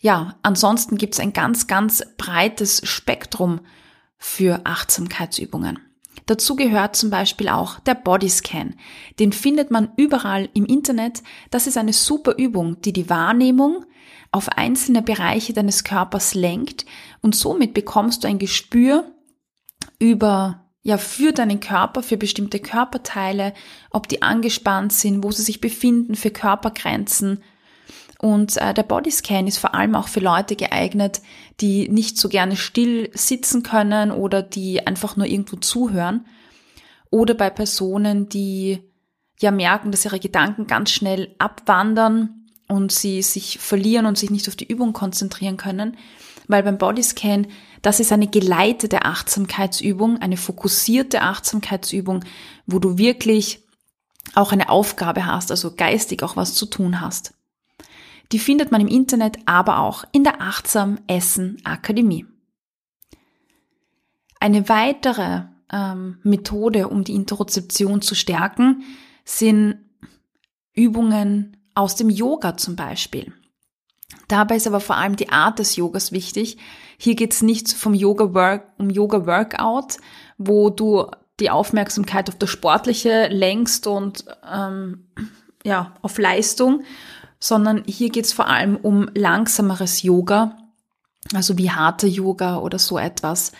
ja, 0.01 0.37
ansonsten 0.43 0.97
gibt 0.97 1.15
es 1.15 1.21
ein 1.21 1.35
ganz, 1.35 1.67
ganz 1.67 2.03
breites 2.17 2.81
Spektrum 2.89 3.61
für 4.17 4.63
Achtsamkeitsübungen. 4.65 5.84
Dazu 6.26 6.56
gehört 6.56 6.97
zum 6.97 7.11
Beispiel 7.11 7.49
auch 7.49 7.80
der 7.80 7.94
Bodyscan. 7.94 8.75
Den 9.18 9.33
findet 9.33 9.71
man 9.71 9.90
überall 9.97 10.49
im 10.54 10.64
Internet. 10.64 11.23
Das 11.50 11.66
ist 11.66 11.76
eine 11.76 11.92
super 11.92 12.37
Übung, 12.37 12.80
die 12.80 12.92
die 12.92 13.11
Wahrnehmung 13.11 13.85
auf 14.33 14.49
einzelne 14.49 15.02
Bereiche 15.02 15.52
deines 15.52 15.85
Körpers 15.85 16.35
lenkt 16.35 16.87
und 17.21 17.37
somit 17.37 17.73
bekommst 17.73 18.25
du 18.25 18.28
ein 18.28 18.38
Gespür 18.38 19.12
über 19.99 20.64
ja, 20.83 20.99
für 20.99 21.33
deinen 21.33 21.61
Körper, 21.61 22.02
für 22.02 22.18
bestimmte 22.18 22.61
Körperteile, 22.61 23.54
ob 23.90 24.06
die 24.06 24.21
angespannt 24.23 24.92
sind, 24.92 25.25
wo 25.25 25.30
sie 25.30 25.42
sich 25.42 25.61
befinden, 25.61 26.14
für 26.14 26.30
Körpergrenzen 26.30 27.42
und 28.25 28.57
äh, 28.57 28.73
der 28.73 28.85
Bodyscan 28.85 29.47
ist 29.47 29.59
vor 29.59 29.75
allem 29.75 29.95
auch 29.95 30.09
für 30.09 30.21
Leute 30.21 30.57
geeignet, 30.57 31.21
die 31.61 31.90
nicht 31.90 32.16
so 32.16 32.31
gerne 32.31 32.57
still 32.57 33.11
sitzen 33.12 33.62
können 33.62 34.11
oder 34.11 34.40
die 34.40 34.87
einfach 34.87 35.19
nur 35.19 35.26
irgendwo 35.26 35.57
zuhören. 35.57 36.25
Oder 37.11 37.35
bei 37.35 37.50
Personen, 37.50 38.31
die 38.31 38.78
ja 39.40 39.50
merken, 39.50 39.90
dass 39.90 40.07
ihre 40.07 40.21
Gedanken 40.21 40.66
ganz 40.66 40.90
schnell 40.90 41.35
abwandern 41.38 42.47
und 42.66 42.93
sie 42.93 43.21
sich 43.21 43.59
verlieren 43.59 44.07
und 44.07 44.16
sich 44.16 44.31
nicht 44.31 44.49
auf 44.49 44.57
die 44.57 44.73
Übung 44.73 44.95
konzentrieren 44.95 45.59
können. 45.59 45.99
Weil 46.49 46.62
beim 46.62 46.78
Bodyscan, 46.78 47.49
das 47.83 48.00
ist 48.00 48.11
eine 48.11 48.28
geleitete 48.28 49.04
Achtsamkeitsübung, 49.04 50.16
eine 50.23 50.38
fokussierte 50.38 51.21
Achtsamkeitsübung, 51.21 52.25
wo 52.64 52.78
du 52.78 52.97
wirklich 52.97 53.66
auch 54.35 54.52
eine 54.52 54.71
Aufgabe 54.71 55.26
hast, 55.26 55.50
also 55.50 55.75
geistig 55.75 56.23
auch 56.23 56.37
was 56.37 56.54
zu 56.54 56.64
tun 56.64 57.02
hast. 57.02 57.35
Die 58.33 58.38
findet 58.38 58.73
man 58.73 58.81
im 58.81 58.88
Internet, 58.88 59.38
aber 59.47 59.78
auch 59.78 60.04
in 60.12 60.25
der 60.25 60.40
Achtsam 60.40 60.99
Essen 61.07 61.59
Akademie. 61.64 62.26
Eine 64.40 64.69
weitere 64.69 65.43
ähm, 65.73 66.19
Methode, 66.23 66.88
um 66.88 67.04
die 67.04 67.14
Interozeption 67.14 68.02
zu 68.02 68.14
stärken, 68.14 68.83
sind 69.25 69.78
Übungen 70.75 71.57
aus 71.75 71.97
dem 71.97 72.11
Yoga 72.11 72.57
zum 72.57 72.76
Beispiel. 72.76 73.33
Dabei 74.28 74.57
ist 74.57 74.66
aber 74.66 74.81
vor 74.81 74.97
allem 74.97 75.16
die 75.16 75.31
Art 75.31 75.59
des 75.59 75.76
Yogas 75.76 76.12
wichtig. 76.12 76.59
Hier 76.99 77.14
geht 77.14 77.33
es 77.33 77.43
nicht 77.43 77.73
vom 77.73 77.95
Yoga 77.95 78.35
Work, 78.35 78.73
um 78.78 78.90
Yoga 78.90 79.26
Workout, 79.26 79.99
wo 80.38 80.71
du 80.71 81.07
die 81.40 81.50
Aufmerksamkeit 81.50 82.28
auf 82.28 82.37
das 82.37 82.50
Sportliche 82.50 83.28
lenkst 83.28 83.87
und 83.87 84.25
ähm, 84.50 85.09
ja 85.64 85.95
auf 86.02 86.19
Leistung, 86.19 86.85
sondern 87.45 87.83
hier 87.87 88.09
geht 88.09 88.25
es 88.25 88.33
vor 88.33 88.49
allem 88.49 88.77
um 88.77 89.11
langsameres 89.13 90.03
Yoga, 90.03 90.57
also 91.35 91.59
wie 91.59 91.71
harte 91.71 92.07
Yoga 92.07 92.57
oder 92.57 92.79
so 92.79 92.97
etwas 92.97 93.53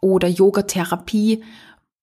oder 0.00 0.28
Yogatherapie, 0.28 1.44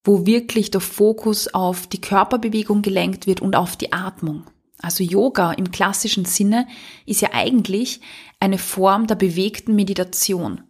wo 0.04 0.24
wirklich 0.24 0.70
der 0.70 0.80
Fokus 0.80 1.52
auf 1.52 1.88
die 1.88 2.00
Körperbewegung 2.00 2.82
gelenkt 2.82 3.26
wird 3.26 3.40
und 3.40 3.56
auf 3.56 3.76
die 3.76 3.92
Atmung. 3.92 4.44
Also 4.78 5.02
Yoga 5.02 5.50
im 5.50 5.72
klassischen 5.72 6.26
Sinne 6.26 6.68
ist 7.06 7.22
ja 7.22 7.30
eigentlich 7.32 8.00
eine 8.38 8.56
Form 8.56 9.08
der 9.08 9.16
bewegten 9.16 9.74
Meditation. 9.74 10.60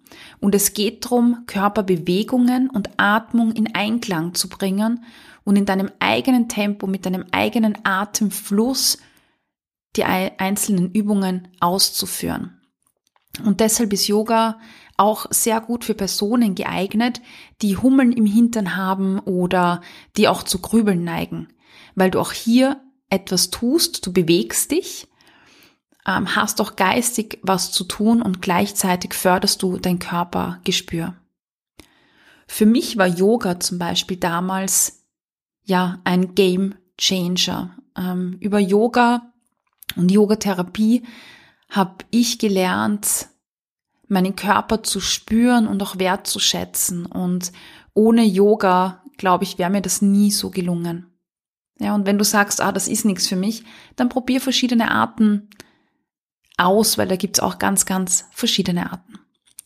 Und 0.40 0.54
es 0.54 0.72
geht 0.72 1.04
darum, 1.04 1.44
Körperbewegungen 1.44 2.70
und 2.70 2.88
Atmung 2.96 3.52
in 3.52 3.74
Einklang 3.74 4.32
zu 4.32 4.48
bringen 4.48 5.04
und 5.44 5.56
in 5.56 5.66
deinem 5.66 5.90
eigenen 5.98 6.48
Tempo, 6.48 6.86
mit 6.86 7.04
deinem 7.04 7.26
eigenen 7.30 7.76
Atemfluss 7.84 8.96
die 9.96 10.04
einzelnen 10.04 10.92
Übungen 10.92 11.48
auszuführen. 11.60 12.60
Und 13.44 13.60
deshalb 13.60 13.92
ist 13.92 14.08
Yoga 14.08 14.58
auch 14.96 15.26
sehr 15.30 15.60
gut 15.60 15.84
für 15.84 15.94
Personen 15.94 16.54
geeignet, 16.54 17.22
die 17.62 17.76
Hummeln 17.76 18.12
im 18.12 18.26
Hintern 18.26 18.76
haben 18.76 19.18
oder 19.20 19.80
die 20.16 20.28
auch 20.28 20.42
zu 20.42 20.58
Grübeln 20.58 21.04
neigen, 21.04 21.48
weil 21.94 22.10
du 22.10 22.20
auch 22.20 22.32
hier 22.32 22.80
etwas 23.08 23.50
tust, 23.50 24.06
du 24.06 24.12
bewegst 24.12 24.70
dich, 24.70 25.08
ähm, 26.06 26.36
hast 26.36 26.60
auch 26.60 26.76
geistig 26.76 27.38
was 27.42 27.72
zu 27.72 27.84
tun 27.84 28.20
und 28.22 28.42
gleichzeitig 28.42 29.14
förderst 29.14 29.62
du 29.62 29.78
dein 29.78 29.98
Körpergespür. 29.98 31.14
Für 32.46 32.66
mich 32.66 32.96
war 32.96 33.06
Yoga 33.06 33.60
zum 33.60 33.78
Beispiel 33.78 34.16
damals 34.16 35.04
ja 35.64 36.00
ein 36.04 36.34
Game 36.34 36.74
Changer. 36.98 37.76
Ähm, 37.96 38.36
über 38.40 38.58
Yoga 38.58 39.29
und 39.96 40.10
Yogatherapie 40.10 41.02
habe 41.68 42.04
ich 42.10 42.38
gelernt, 42.38 43.28
meinen 44.08 44.34
Körper 44.34 44.82
zu 44.82 45.00
spüren 45.00 45.66
und 45.66 45.82
auch 45.82 45.98
wertzuschätzen. 45.98 47.06
Und 47.06 47.52
ohne 47.94 48.24
Yoga, 48.24 49.02
glaube 49.16 49.44
ich, 49.44 49.58
wäre 49.58 49.70
mir 49.70 49.80
das 49.80 50.02
nie 50.02 50.30
so 50.30 50.50
gelungen. 50.50 51.06
Ja, 51.78 51.94
und 51.94 52.06
wenn 52.06 52.18
du 52.18 52.24
sagst, 52.24 52.60
ah, 52.60 52.72
das 52.72 52.88
ist 52.88 53.04
nichts 53.04 53.26
für 53.26 53.36
mich, 53.36 53.64
dann 53.96 54.10
probier 54.10 54.40
verschiedene 54.40 54.90
Arten 54.90 55.48
aus, 56.58 56.98
weil 56.98 57.08
da 57.08 57.16
gibt's 57.16 57.40
auch 57.40 57.58
ganz, 57.58 57.86
ganz 57.86 58.26
verschiedene 58.32 58.92
Arten. 58.92 59.18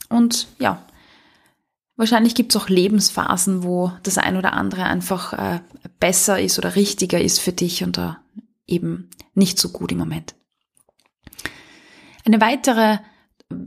Und 0.09 0.47
ja, 0.61 0.85
wahrscheinlich 1.97 2.35
gibt's 2.37 2.55
auch 2.55 2.69
Lebensphasen, 2.69 3.65
wo 3.65 3.93
das 4.05 4.19
ein 4.19 4.37
oder 4.37 4.53
andere 4.53 4.85
einfach 4.85 5.33
äh, 5.33 5.61
besser 5.99 6.41
ist 6.41 6.59
oder 6.59 6.77
richtiger 6.77 7.21
ist 7.21 7.41
für 7.41 7.53
dich 7.53 7.83
und 7.83 7.97
da 7.97 8.24
eben 8.67 9.11
nicht 9.35 9.59
so 9.59 9.71
gut 9.71 9.93
im 9.93 9.99
Moment. 9.99 10.35
Eine 12.25 12.41
weitere 12.41 12.99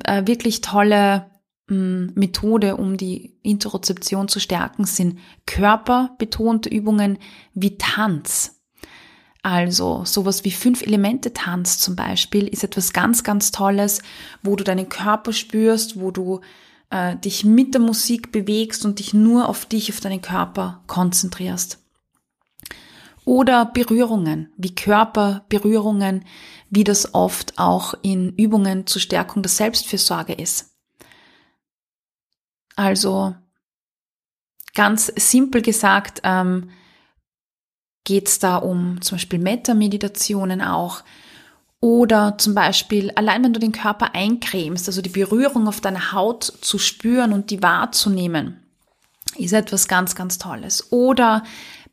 äh, 0.03 0.25
wirklich 0.25 0.61
tolle 0.61 1.29
mh, 1.67 1.75
hm, 1.75 2.11
Methode, 2.15 2.77
um 2.77 2.97
die 2.97 3.37
Interozeption 3.43 4.27
zu 4.27 4.39
stärken, 4.39 4.85
sind 4.85 5.19
körperbetonte 5.45 6.69
Übungen 6.69 7.19
wie 7.53 7.77
Tanz. 7.77 8.55
Also 9.43 10.03
sowas 10.03 10.43
wie 10.43 10.51
Fünf-Elemente-Tanz 10.51 11.79
zum 11.79 11.95
Beispiel 11.95 12.47
ist 12.47 12.63
etwas 12.63 12.91
ganz, 12.91 13.23
ganz 13.23 13.51
Tolles, 13.51 14.01
wo 14.43 14.55
du 14.55 14.63
deinen 14.63 14.89
Körper 14.89 15.31
spürst, 15.31 15.99
wo 15.99 16.11
du 16.11 16.41
äh, 16.89 17.15
dich 17.15 17.45
mit 17.45 17.73
der 17.73 17.81
Musik 17.81 18.31
bewegst 18.31 18.83
und 18.83 18.99
dich 18.99 19.13
nur 19.13 19.47
auf 19.47 19.65
dich, 19.65 19.91
auf 19.91 19.99
deinen 19.99 20.21
Körper 20.21 20.83
konzentrierst. 20.87 21.79
Oder 23.27 23.65
Berührungen, 23.65 24.53
wie 24.55 24.73
Körperberührungen, 24.73 26.23
wie 26.69 26.85
das 26.85 27.13
oft 27.13 27.59
auch 27.59 27.93
in 28.01 28.33
Übungen 28.37 28.87
zur 28.87 29.01
Stärkung 29.01 29.43
der 29.43 29.49
Selbstfürsorge 29.49 30.31
ist. 30.31 30.77
Also 32.77 33.35
ganz 34.73 35.11
simpel 35.17 35.61
gesagt 35.61 36.21
ähm, 36.23 36.69
geht 38.05 38.29
es 38.29 38.39
da 38.39 38.55
um 38.55 39.01
zum 39.01 39.17
Beispiel 39.17 39.39
Metta-Meditationen 39.39 40.61
auch. 40.61 41.03
Oder 41.81 42.37
zum 42.37 42.55
Beispiel, 42.55 43.11
allein 43.11 43.43
wenn 43.43 43.51
du 43.51 43.59
den 43.59 43.73
Körper 43.73 44.15
eincremst, 44.15 44.87
also 44.87 45.01
die 45.01 45.09
Berührung 45.09 45.67
auf 45.67 45.81
deiner 45.81 46.13
Haut 46.13 46.45
zu 46.45 46.79
spüren 46.79 47.33
und 47.33 47.49
die 47.49 47.61
wahrzunehmen, 47.61 48.63
ist 49.35 49.51
etwas 49.51 49.89
ganz, 49.89 50.15
ganz 50.15 50.37
Tolles. 50.37 50.93
Oder 50.93 51.43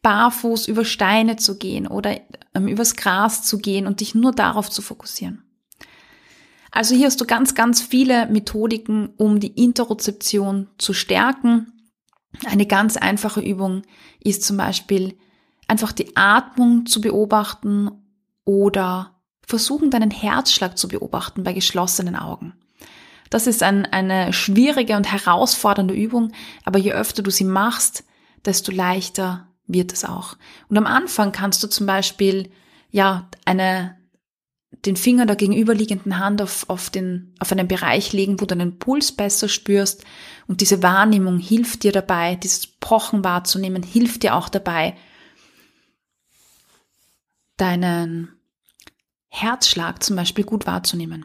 barfuß 0.04 0.68
über 0.68 0.84
Steine 0.84 1.36
zu 1.36 1.58
gehen 1.58 1.88
oder 1.88 2.20
ähm, 2.54 2.68
übers 2.68 2.94
Gras 2.94 3.42
zu 3.42 3.58
gehen 3.58 3.88
und 3.88 3.98
dich 3.98 4.14
nur 4.14 4.30
darauf 4.30 4.70
zu 4.70 4.82
fokussieren. 4.82 5.42
Also 6.70 6.94
hier 6.94 7.06
hast 7.06 7.20
du 7.20 7.24
ganz, 7.24 7.54
ganz 7.54 7.80
viele 7.80 8.26
Methodiken, 8.26 9.08
um 9.16 9.40
die 9.40 9.62
Interozeption 9.64 10.68
zu 10.76 10.92
stärken. 10.92 11.72
Eine 12.44 12.66
ganz 12.66 12.96
einfache 12.96 13.40
Übung 13.40 13.82
ist 14.20 14.44
zum 14.44 14.56
Beispiel 14.56 15.16
einfach 15.68 15.92
die 15.92 16.16
Atmung 16.16 16.84
zu 16.84 17.00
beobachten 17.00 17.90
oder 18.44 19.22
versuchen, 19.46 19.90
deinen 19.90 20.10
Herzschlag 20.10 20.76
zu 20.76 20.88
beobachten 20.88 21.44
bei 21.44 21.52
geschlossenen 21.52 22.16
Augen. 22.16 22.52
Das 23.30 23.46
ist 23.46 23.62
ein, 23.62 23.86
eine 23.86 24.32
schwierige 24.32 24.96
und 24.96 25.10
herausfordernde 25.10 25.94
Übung, 25.94 26.32
aber 26.64 26.78
je 26.78 26.92
öfter 26.92 27.22
du 27.22 27.30
sie 27.30 27.44
machst, 27.44 28.04
desto 28.44 28.70
leichter 28.70 29.48
wird 29.66 29.92
es 29.92 30.04
auch. 30.04 30.36
Und 30.68 30.76
am 30.76 30.86
Anfang 30.86 31.32
kannst 31.32 31.62
du 31.62 31.68
zum 31.68 31.86
Beispiel 31.86 32.50
ja 32.90 33.28
eine 33.44 33.96
den 34.84 34.96
Finger 34.96 35.26
der 35.26 35.36
gegenüberliegenden 35.36 36.18
Hand 36.18 36.42
auf, 36.42 36.68
auf, 36.68 36.90
den, 36.90 37.34
auf 37.38 37.52
einen 37.52 37.68
Bereich 37.68 38.12
legen, 38.12 38.40
wo 38.40 38.44
du 38.44 38.54
deinen 38.54 38.78
Puls 38.78 39.12
besser 39.12 39.48
spürst. 39.48 40.04
Und 40.46 40.60
diese 40.60 40.82
Wahrnehmung 40.82 41.38
hilft 41.38 41.84
dir 41.84 41.92
dabei, 41.92 42.36
dieses 42.36 42.66
Pochen 42.66 43.24
wahrzunehmen, 43.24 43.82
hilft 43.82 44.22
dir 44.22 44.34
auch 44.34 44.48
dabei, 44.48 44.96
deinen 47.56 48.32
Herzschlag 49.28 50.02
zum 50.02 50.16
Beispiel 50.16 50.44
gut 50.44 50.66
wahrzunehmen. 50.66 51.24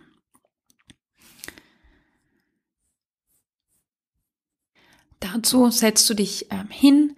Dazu 5.20 5.70
setzt 5.70 6.10
du 6.10 6.14
dich 6.14 6.48
ähm, 6.50 6.70
hin, 6.70 7.18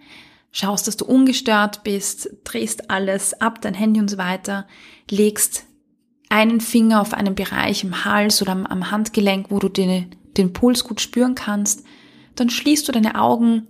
schaust, 0.52 0.86
dass 0.86 0.98
du 0.98 1.06
ungestört 1.06 1.82
bist, 1.82 2.28
drehst 2.44 2.90
alles 2.90 3.40
ab, 3.40 3.60
dein 3.62 3.74
Handy 3.74 4.00
und 4.00 4.08
so 4.08 4.18
weiter, 4.18 4.66
legst 5.10 5.64
einen 6.28 6.60
Finger 6.60 7.00
auf 7.00 7.14
einen 7.14 7.34
Bereich 7.34 7.82
im 7.84 8.04
Hals 8.04 8.40
oder 8.40 8.52
am, 8.52 8.90
Handgelenk, 8.90 9.50
wo 9.50 9.58
du 9.58 9.68
den, 9.68 10.14
den 10.36 10.52
Puls 10.52 10.84
gut 10.84 11.00
spüren 11.00 11.34
kannst, 11.34 11.84
dann 12.36 12.48
schließt 12.48 12.86
du 12.86 12.92
deine 12.92 13.20
Augen, 13.20 13.66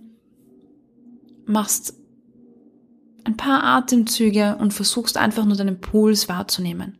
machst 1.45 1.95
ein 3.25 3.37
paar 3.37 3.63
Atemzüge 3.63 4.57
und 4.59 4.73
versuchst 4.73 5.17
einfach 5.17 5.45
nur 5.45 5.57
deinen 5.57 5.79
Puls 5.79 6.29
wahrzunehmen. 6.29 6.97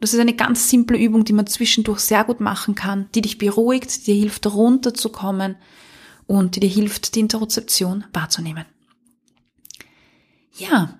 Das 0.00 0.14
ist 0.14 0.20
eine 0.20 0.34
ganz 0.34 0.68
simple 0.68 0.98
Übung, 0.98 1.24
die 1.24 1.32
man 1.32 1.46
zwischendurch 1.46 2.00
sehr 2.00 2.24
gut 2.24 2.40
machen 2.40 2.74
kann, 2.74 3.08
die 3.14 3.22
dich 3.22 3.38
beruhigt, 3.38 4.06
die 4.06 4.14
dir 4.14 4.20
hilft 4.20 4.46
runterzukommen 4.52 5.56
und 6.26 6.56
die 6.56 6.60
dir 6.60 6.68
hilft, 6.68 7.14
die 7.14 7.20
Interozeption 7.20 8.04
wahrzunehmen. 8.12 8.64
Ja, 10.54 10.98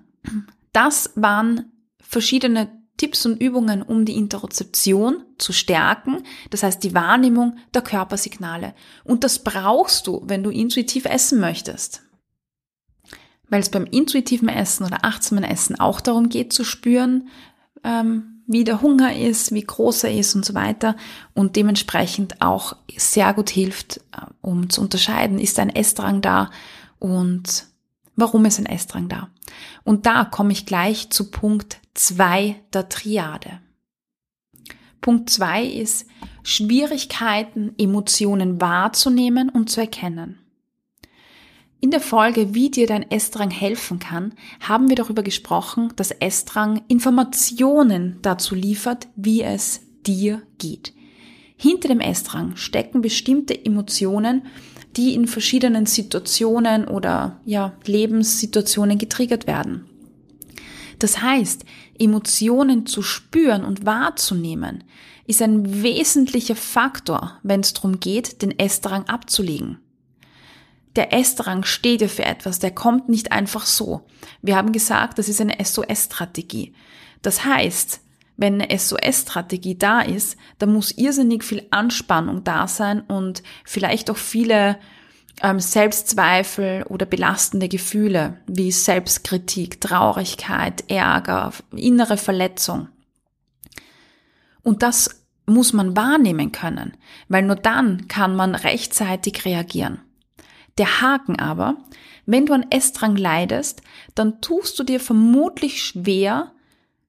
das 0.71 1.11
waren 1.15 1.71
verschiedene 2.01 2.71
Tipps 2.97 3.25
und 3.25 3.41
Übungen, 3.41 3.81
um 3.81 4.05
die 4.05 4.15
Interozeption 4.15 5.23
zu 5.37 5.51
stärken, 5.51 6.23
das 6.51 6.63
heißt 6.63 6.83
die 6.83 6.93
Wahrnehmung 6.93 7.57
der 7.73 7.81
Körpersignale. 7.81 8.75
Und 9.03 9.23
das 9.23 9.43
brauchst 9.43 10.07
du, 10.07 10.21
wenn 10.25 10.43
du 10.43 10.51
intuitiv 10.51 11.05
essen 11.05 11.39
möchtest 11.39 12.03
weil 13.53 13.61
es 13.61 13.69
beim 13.69 13.85
intuitiven 13.85 14.49
Essen 14.49 14.83
oder 14.83 15.05
achtsamen 15.05 15.43
Essen 15.43 15.79
auch 15.79 16.01
darum 16.01 16.29
geht 16.29 16.51
zu 16.51 16.63
spüren, 16.63 17.29
ähm, 17.83 18.41
wie 18.47 18.63
der 18.63 18.81
Hunger 18.81 19.15
ist, 19.15 19.53
wie 19.53 19.63
groß 19.63 20.05
er 20.05 20.17
ist 20.17 20.33
und 20.35 20.43
so 20.43 20.55
weiter 20.55 20.97
und 21.35 21.55
dementsprechend 21.55 22.41
auch 22.41 22.75
sehr 22.97 23.31
gut 23.35 23.51
hilft, 23.51 23.97
äh, 23.97 24.25
um 24.41 24.71
zu 24.71 24.81
unterscheiden, 24.81 25.37
ist 25.37 25.59
ein 25.59 25.69
Essdrang 25.69 26.21
da 26.21 26.49
und 26.97 27.67
warum 28.15 28.45
ist 28.45 28.59
ein 28.59 28.65
Essdrang 28.65 29.09
da. 29.09 29.29
Und 29.83 30.05
da 30.05 30.25
komme 30.25 30.51
ich 30.51 30.65
gleich 30.65 31.09
zu 31.09 31.31
Punkt 31.31 31.79
zwei 31.93 32.55
der 32.73 32.89
Triade. 32.89 33.59
Punkt 35.01 35.29
zwei 35.29 35.65
ist 35.65 36.07
Schwierigkeiten, 36.43 37.73
Emotionen 37.77 38.61
wahrzunehmen 38.61 39.49
und 39.49 39.69
zu 39.69 39.81
erkennen. 39.81 40.39
In 41.83 41.91
der 41.91 41.99
Folge, 41.99 42.53
wie 42.53 42.71
dir 42.71 42.87
dein 42.87 43.11
Essdrang 43.11 43.51
helfen 43.51 43.99
kann, 43.99 44.33
haben 44.61 44.87
wir 44.87 44.95
darüber 44.95 45.21
gesprochen, 45.21 45.91
dass 45.97 46.11
Essdrang 46.11 46.81
Informationen 46.87 48.19
dazu 48.21 48.55
liefert, 48.55 49.09
wie 49.17 49.41
es 49.41 49.81
dir 50.05 50.41
geht. 50.59 50.93
Hinter 51.57 51.89
dem 51.89 51.99
Essdrang 51.99 52.55
stecken 52.55 53.01
bestimmte 53.01 53.65
Emotionen, 53.65 54.43
die 54.95 55.13
in 55.13 55.27
verschiedenen 55.27 55.85
Situationen 55.85 56.87
oder 56.87 57.39
ja, 57.45 57.73
Lebenssituationen 57.85 58.97
getriggert 58.97 59.47
werden. 59.47 59.85
Das 60.99 61.21
heißt, 61.21 61.65
Emotionen 61.97 62.85
zu 62.85 63.01
spüren 63.01 63.65
und 63.65 63.85
wahrzunehmen, 63.85 64.83
ist 65.25 65.41
ein 65.41 65.83
wesentlicher 65.83 66.55
Faktor, 66.55 67.39
wenn 67.43 67.61
es 67.61 67.73
darum 67.73 67.99
geht, 67.99 68.41
den 68.41 68.57
Essdrang 68.57 69.05
abzulegen 69.05 69.79
der 70.95 71.13
S-Drang 71.13 71.63
steht 71.63 72.01
ja 72.01 72.07
für 72.07 72.25
etwas, 72.25 72.59
der 72.59 72.71
kommt 72.71 73.09
nicht 73.09 73.31
einfach 73.31 73.65
so. 73.65 74.05
Wir 74.41 74.55
haben 74.55 74.71
gesagt, 74.71 75.17
das 75.17 75.27
ist 75.27 75.41
eine 75.41 75.57
SOS-Strategie. 75.63 76.73
Das 77.21 77.45
heißt, 77.45 78.01
wenn 78.37 78.61
eine 78.61 78.77
SOS-Strategie 78.77 79.77
da 79.77 80.01
ist, 80.01 80.37
dann 80.59 80.73
muss 80.73 80.91
irrsinnig 80.91 81.43
viel 81.43 81.67
Anspannung 81.71 82.43
da 82.43 82.67
sein 82.67 83.01
und 83.01 83.43
vielleicht 83.63 84.09
auch 84.09 84.17
viele 84.17 84.77
ähm, 85.41 85.59
Selbstzweifel 85.59 86.83
oder 86.83 87.05
belastende 87.05 87.67
Gefühle 87.67 88.37
wie 88.47 88.71
Selbstkritik, 88.71 89.81
Traurigkeit, 89.81 90.89
Ärger, 90.89 91.53
innere 91.75 92.17
Verletzung. 92.17 92.89
Und 94.63 94.81
das 94.81 95.23
muss 95.45 95.73
man 95.73 95.95
wahrnehmen 95.95 96.51
können, 96.51 96.95
weil 97.27 97.43
nur 97.43 97.57
dann 97.57 98.07
kann 98.07 98.35
man 98.35 98.55
rechtzeitig 98.55 99.45
reagieren. 99.45 99.99
Der 100.77 101.01
Haken 101.01 101.37
aber, 101.37 101.77
wenn 102.25 102.45
du 102.45 102.53
an 102.53 102.65
Essdrang 102.69 103.15
leidest, 103.15 103.81
dann 104.15 104.41
tust 104.41 104.79
du 104.79 104.83
dir 104.83 104.99
vermutlich 104.99 105.83
schwer 105.83 106.53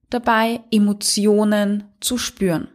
dabei, 0.09 0.61
Emotionen 0.71 1.85
zu 1.99 2.17
spüren. 2.17 2.67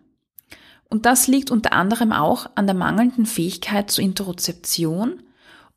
Und 0.88 1.06
das 1.06 1.28
liegt 1.28 1.50
unter 1.50 1.72
anderem 1.72 2.12
auch 2.12 2.50
an 2.56 2.66
der 2.66 2.74
mangelnden 2.74 3.24
Fähigkeit 3.24 3.90
zur 3.90 4.02
Interozeption 4.04 5.22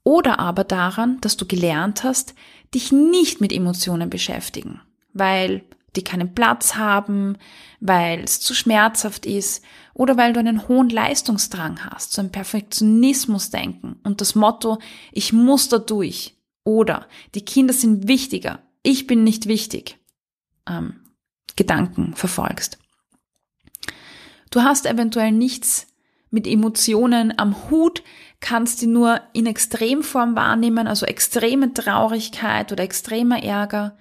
oder 0.04 0.40
aber 0.40 0.64
daran, 0.64 1.20
dass 1.22 1.38
du 1.38 1.46
gelernt 1.46 2.04
hast, 2.04 2.34
dich 2.74 2.92
nicht 2.92 3.40
mit 3.40 3.54
Emotionen 3.54 4.10
beschäftigen, 4.10 4.82
weil 5.14 5.64
die 5.96 6.04
keinen 6.04 6.34
Platz 6.34 6.76
haben, 6.76 7.38
weil 7.80 8.24
es 8.24 8.40
zu 8.40 8.56
schmerzhaft 8.56 9.28
ist 9.28 9.64
oder 9.94 10.18
weil 10.18 10.34
du 10.34 10.40
einen 10.40 10.68
hohen 10.68 10.90
Leistungsdrang 10.90 11.86
hast, 11.86 12.14
so 12.14 12.22
ein 12.22 12.32
Perfektionismusdenken 12.32 13.98
und 14.04 14.20
das 14.20 14.34
Motto, 14.34 14.80
ich 15.12 15.32
muss 15.34 15.70
da 15.70 15.78
durch 15.78 16.36
oder 16.64 17.08
die 17.36 17.46
Kinder 17.46 17.74
sind 17.74 18.08
wichtiger, 18.08 18.60
ich 18.82 19.06
bin 19.06 19.24
nicht 19.24 19.46
wichtig, 19.46 20.00
ähm, 20.68 21.03
Gedanken 21.56 22.14
verfolgst. 22.16 22.78
Du 24.50 24.62
hast 24.62 24.86
eventuell 24.86 25.32
nichts 25.32 25.88
mit 26.30 26.48
Emotionen 26.48 27.38
am 27.38 27.70
Hut, 27.70 28.04
kannst 28.40 28.82
die 28.82 28.88
nur 28.88 29.22
in 29.34 29.46
Extremform 29.46 30.36
wahrnehmen, 30.36 30.88
also 30.88 31.06
extreme 31.06 31.74
Traurigkeit 31.74 32.72
oder 32.72 32.84
extremer 32.84 33.42
Ärger, 33.44 33.98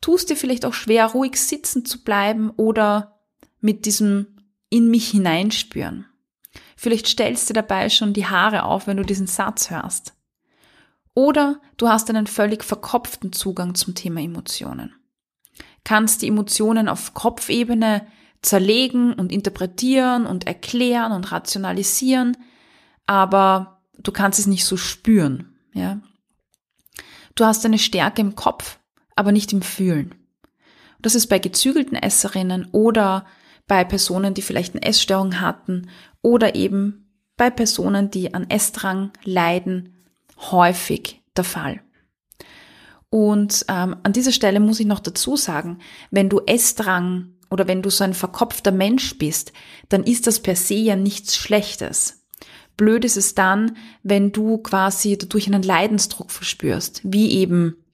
tust 0.00 0.30
dir 0.30 0.36
vielleicht 0.36 0.64
auch 0.64 0.74
schwer, 0.74 1.06
ruhig 1.06 1.36
sitzen 1.36 1.84
zu 1.84 2.02
bleiben 2.02 2.50
oder 2.50 3.20
mit 3.60 3.86
diesem 3.86 4.26
in 4.68 4.90
mich 4.90 5.10
hineinspüren. 5.10 6.06
Vielleicht 6.76 7.06
stellst 7.06 7.48
du 7.48 7.54
dabei 7.54 7.88
schon 7.90 8.12
die 8.12 8.26
Haare 8.26 8.64
auf, 8.64 8.86
wenn 8.86 8.96
du 8.96 9.04
diesen 9.04 9.26
Satz 9.26 9.70
hörst. 9.70 10.14
Oder 11.14 11.60
du 11.76 11.88
hast 11.88 12.08
einen 12.10 12.26
völlig 12.26 12.64
verkopften 12.64 13.32
Zugang 13.32 13.74
zum 13.74 13.94
Thema 13.94 14.20
Emotionen. 14.20 14.94
Kannst 15.84 16.22
die 16.22 16.28
Emotionen 16.28 16.88
auf 16.88 17.14
Kopfebene 17.14 18.06
zerlegen 18.42 19.14
und 19.14 19.32
interpretieren 19.32 20.26
und 20.26 20.46
erklären 20.46 21.12
und 21.12 21.30
rationalisieren, 21.30 22.36
aber 23.06 23.82
du 23.98 24.12
kannst 24.12 24.38
es 24.38 24.46
nicht 24.46 24.64
so 24.64 24.76
spüren, 24.76 25.56
ja. 25.72 26.00
Du 27.34 27.44
hast 27.44 27.64
eine 27.64 27.78
Stärke 27.78 28.20
im 28.20 28.34
Kopf, 28.34 28.78
aber 29.16 29.32
nicht 29.32 29.52
im 29.52 29.62
Fühlen. 29.62 30.14
Das 31.00 31.14
ist 31.14 31.28
bei 31.28 31.38
gezügelten 31.38 31.96
Esserinnen 31.96 32.68
oder 32.72 33.26
bei 33.66 33.84
Personen, 33.84 34.34
die 34.34 34.42
vielleicht 34.42 34.74
eine 34.74 34.82
Essstörung 34.82 35.40
hatten 35.40 35.88
oder 36.20 36.54
eben 36.54 37.02
bei 37.36 37.50
Personen, 37.50 38.10
die 38.10 38.34
an 38.34 38.50
Essdrang 38.50 39.12
leiden, 39.24 40.04
häufig 40.50 41.22
der 41.36 41.44
Fall. 41.44 41.82
Und 43.12 43.66
ähm, 43.68 43.96
an 44.04 44.14
dieser 44.14 44.32
Stelle 44.32 44.58
muss 44.58 44.80
ich 44.80 44.86
noch 44.86 44.98
dazu 44.98 45.36
sagen, 45.36 45.80
wenn 46.10 46.30
du 46.30 46.40
Essdrang 46.46 47.34
oder 47.50 47.68
wenn 47.68 47.82
du 47.82 47.90
so 47.90 48.04
ein 48.04 48.14
verkopfter 48.14 48.72
Mensch 48.72 49.18
bist, 49.18 49.52
dann 49.90 50.02
ist 50.02 50.26
das 50.26 50.40
per 50.40 50.56
se 50.56 50.76
ja 50.76 50.96
nichts 50.96 51.36
Schlechtes. 51.36 52.24
Blöd 52.78 53.04
ist 53.04 53.18
es 53.18 53.34
dann, 53.34 53.76
wenn 54.02 54.32
du 54.32 54.56
quasi 54.56 55.18
dadurch 55.18 55.46
einen 55.46 55.62
Leidensdruck 55.62 56.30
verspürst, 56.30 57.02
wie 57.04 57.32
eben 57.32 57.84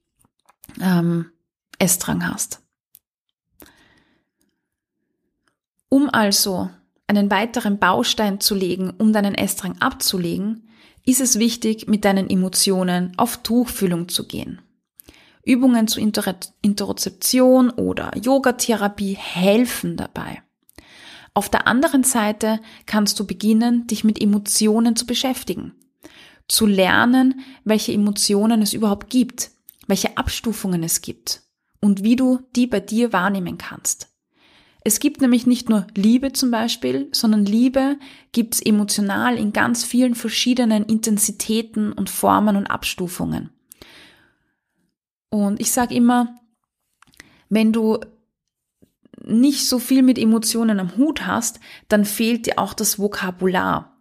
ähm, 0.81 1.33
Essdrang 1.81 2.31
hast. 2.33 2.61
Um 5.89 6.09
also 6.11 6.71
einen 7.09 7.29
weiteren 7.29 7.81
Baustein 7.81 8.39
zu 8.39 8.55
legen, 8.55 8.91
um 8.99 9.13
deinen 9.13 9.35
Essdrang 9.35 9.79
abzulegen, 9.81 10.69
ist 11.05 11.21
es 11.21 11.41
wichtig, 11.41 11.89
mit 11.89 12.05
deinen 12.05 12.31
Emotionen 12.31 13.15
auf 13.19 13.39
Tuchfühlung 13.39 14.09
zu 14.09 14.29
gehen. 14.29 14.63
Übungen 15.49 15.89
zur 15.89 16.03
Interozeption 16.03 17.71
oder 17.71 18.11
Yogatherapie 18.17 19.15
helfen 19.15 19.97
dabei. 19.97 20.43
Auf 21.33 21.49
der 21.49 21.67
anderen 21.67 22.05
Seite 22.05 22.61
kannst 22.85 23.19
du 23.19 23.27
beginnen, 23.27 23.87
dich 23.87 24.05
mit 24.05 24.21
Emotionen 24.21 24.95
zu 24.95 25.07
beschäftigen, 25.07 25.73
zu 26.49 26.67
lernen, 26.67 27.41
welche 27.65 27.93
Emotionen 27.93 28.61
es 28.61 28.75
überhaupt 28.75 29.09
gibt, 29.09 29.51
welche 29.87 30.19
Abstufungen 30.19 30.83
es 30.83 31.01
gibt 31.01 31.43
und 31.81 32.03
wie 32.03 32.17
du 32.17 32.41
die 32.55 32.67
bei 32.67 32.81
dir 32.81 33.13
wahrnehmen 33.13 33.57
kannst. 33.57 34.09
Es 34.85 35.01
gibt 35.01 35.21
nämlich 35.21 35.47
nicht 35.47 35.69
nur 35.69 35.87
Liebe 35.95 36.33
zum 36.33 36.51
Beispiel, 36.51 37.09
sondern 37.13 37.45
Liebe 37.45 37.99
gibt 38.33 38.55
es 38.55 38.61
emotional 38.61 39.37
in 39.37 39.53
ganz 39.53 39.85
vielen 39.85 40.15
verschiedenen 40.15 40.85
Intensitäten 40.85 41.93
und 41.93 42.11
Formen 42.11 42.57
und 42.57 42.67
Abstufungen. 42.67 43.51
Und 45.31 45.61
ich 45.61 45.73
sage 45.73 45.95
immer, 45.95 46.39
wenn 47.49 47.73
du 47.73 47.99
nicht 49.25 49.69
so 49.69 49.79
viel 49.79 50.03
mit 50.03 50.19
Emotionen 50.19 50.81
am 50.81 50.97
Hut 50.97 51.27
hast, 51.27 51.61
dann 51.89 52.05
fehlt 52.05 52.47
dir 52.47 52.59
auch 52.59 52.75
das 52.75 52.99
Vokabular. 52.99 53.99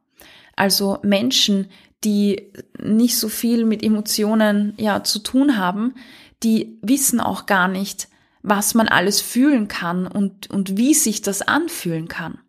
Also 0.56 1.00
Menschen, 1.04 1.68
die 2.04 2.52
nicht 2.80 3.18
so 3.18 3.28
viel 3.28 3.66
mit 3.66 3.84
Emotionen 3.84 4.74
ja 4.78 5.04
zu 5.04 5.20
tun 5.20 5.58
haben, 5.58 5.96
die 6.44 6.78
wissen 6.82 7.20
auch 7.20 7.46
gar 7.46 7.68
nicht, 7.68 8.08
was 8.44 8.76
man 8.76 8.88
alles 8.88 9.20
fühlen 9.20 9.68
kann 9.68 10.08
und, 10.08 10.50
und 10.50 10.78
wie 10.78 10.94
sich 10.94 11.22
das 11.22 11.42
anfühlen 11.42 12.08
kann. 12.08 12.40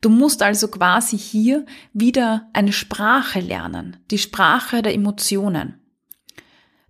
Du 0.00 0.10
musst 0.10 0.42
also 0.42 0.68
quasi 0.68 1.18
hier 1.18 1.66
wieder 1.92 2.48
eine 2.52 2.72
Sprache 2.72 3.40
lernen, 3.40 3.96
die 4.10 4.18
Sprache 4.18 4.82
der 4.82 4.94
Emotionen. 4.94 5.77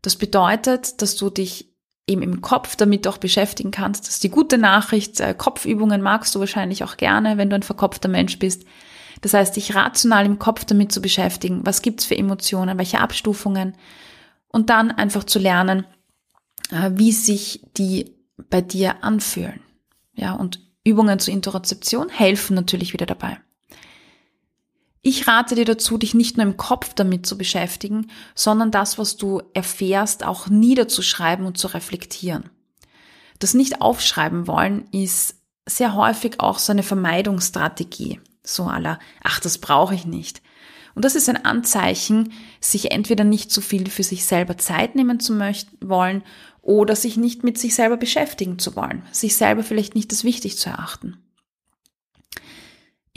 Das 0.02 0.16
bedeutet, 0.16 1.02
dass 1.02 1.16
du 1.16 1.30
dich 1.30 1.74
eben 2.06 2.22
im 2.22 2.40
Kopf 2.40 2.76
damit 2.76 3.06
auch 3.06 3.18
beschäftigen 3.18 3.70
kannst. 3.70 4.06
Das 4.06 4.14
ist 4.14 4.24
die 4.24 4.30
gute 4.30 4.58
Nachricht. 4.58 5.20
Äh, 5.20 5.34
Kopfübungen 5.36 6.00
magst 6.00 6.34
du 6.34 6.40
wahrscheinlich 6.40 6.82
auch 6.82 6.96
gerne, 6.96 7.36
wenn 7.36 7.50
du 7.50 7.56
ein 7.56 7.62
verkopfter 7.62 8.08
Mensch 8.08 8.38
bist. 8.38 8.64
Das 9.20 9.34
heißt, 9.34 9.56
dich 9.56 9.74
rational 9.74 10.24
im 10.24 10.38
Kopf 10.38 10.64
damit 10.64 10.92
zu 10.92 11.02
beschäftigen. 11.02 11.66
Was 11.66 11.82
gibt's 11.82 12.04
für 12.04 12.16
Emotionen? 12.16 12.78
Welche 12.78 13.00
Abstufungen? 13.00 13.74
Und 14.48 14.70
dann 14.70 14.90
einfach 14.90 15.24
zu 15.24 15.38
lernen, 15.38 15.84
äh, 16.70 16.90
wie 16.94 17.12
sich 17.12 17.62
die 17.76 18.16
bei 18.48 18.62
dir 18.62 19.04
anfühlen. 19.04 19.60
Ja, 20.14 20.32
und 20.32 20.60
Übungen 20.84 21.18
zur 21.18 21.34
Interozeption 21.34 22.08
helfen 22.08 22.54
natürlich 22.54 22.92
wieder 22.92 23.06
dabei. 23.06 23.38
Ich 25.10 25.26
rate 25.26 25.54
dir 25.54 25.64
dazu, 25.64 25.96
dich 25.96 26.12
nicht 26.12 26.36
nur 26.36 26.44
im 26.44 26.58
Kopf 26.58 26.92
damit 26.92 27.24
zu 27.24 27.38
beschäftigen, 27.38 28.08
sondern 28.34 28.70
das, 28.70 28.98
was 28.98 29.16
du 29.16 29.40
erfährst, 29.54 30.22
auch 30.22 30.48
niederzuschreiben 30.48 31.46
und 31.46 31.56
zu 31.56 31.68
reflektieren. 31.68 32.50
Das 33.38 33.54
nicht 33.54 33.80
aufschreiben 33.80 34.46
wollen 34.46 34.86
ist 34.92 35.36
sehr 35.64 35.94
häufig 35.94 36.40
auch 36.40 36.58
so 36.58 36.72
eine 36.72 36.82
Vermeidungsstrategie. 36.82 38.20
So 38.44 38.64
aller, 38.64 38.98
ach, 39.22 39.40
das 39.40 39.56
brauche 39.56 39.94
ich 39.94 40.04
nicht. 40.04 40.42
Und 40.94 41.06
das 41.06 41.14
ist 41.14 41.30
ein 41.30 41.42
Anzeichen, 41.42 42.34
sich 42.60 42.90
entweder 42.90 43.24
nicht 43.24 43.50
zu 43.50 43.62
viel 43.62 43.88
für 43.88 44.02
sich 44.02 44.26
selber 44.26 44.58
Zeit 44.58 44.94
nehmen 44.94 45.20
zu 45.20 45.32
möchten, 45.32 45.88
wollen 45.88 46.22
oder 46.60 46.94
sich 46.94 47.16
nicht 47.16 47.44
mit 47.44 47.56
sich 47.56 47.74
selber 47.74 47.96
beschäftigen 47.96 48.58
zu 48.58 48.76
wollen, 48.76 49.02
sich 49.10 49.36
selber 49.36 49.62
vielleicht 49.62 49.94
nicht 49.94 50.10
als 50.12 50.22
wichtig 50.22 50.58
zu 50.58 50.68
erachten. 50.68 51.16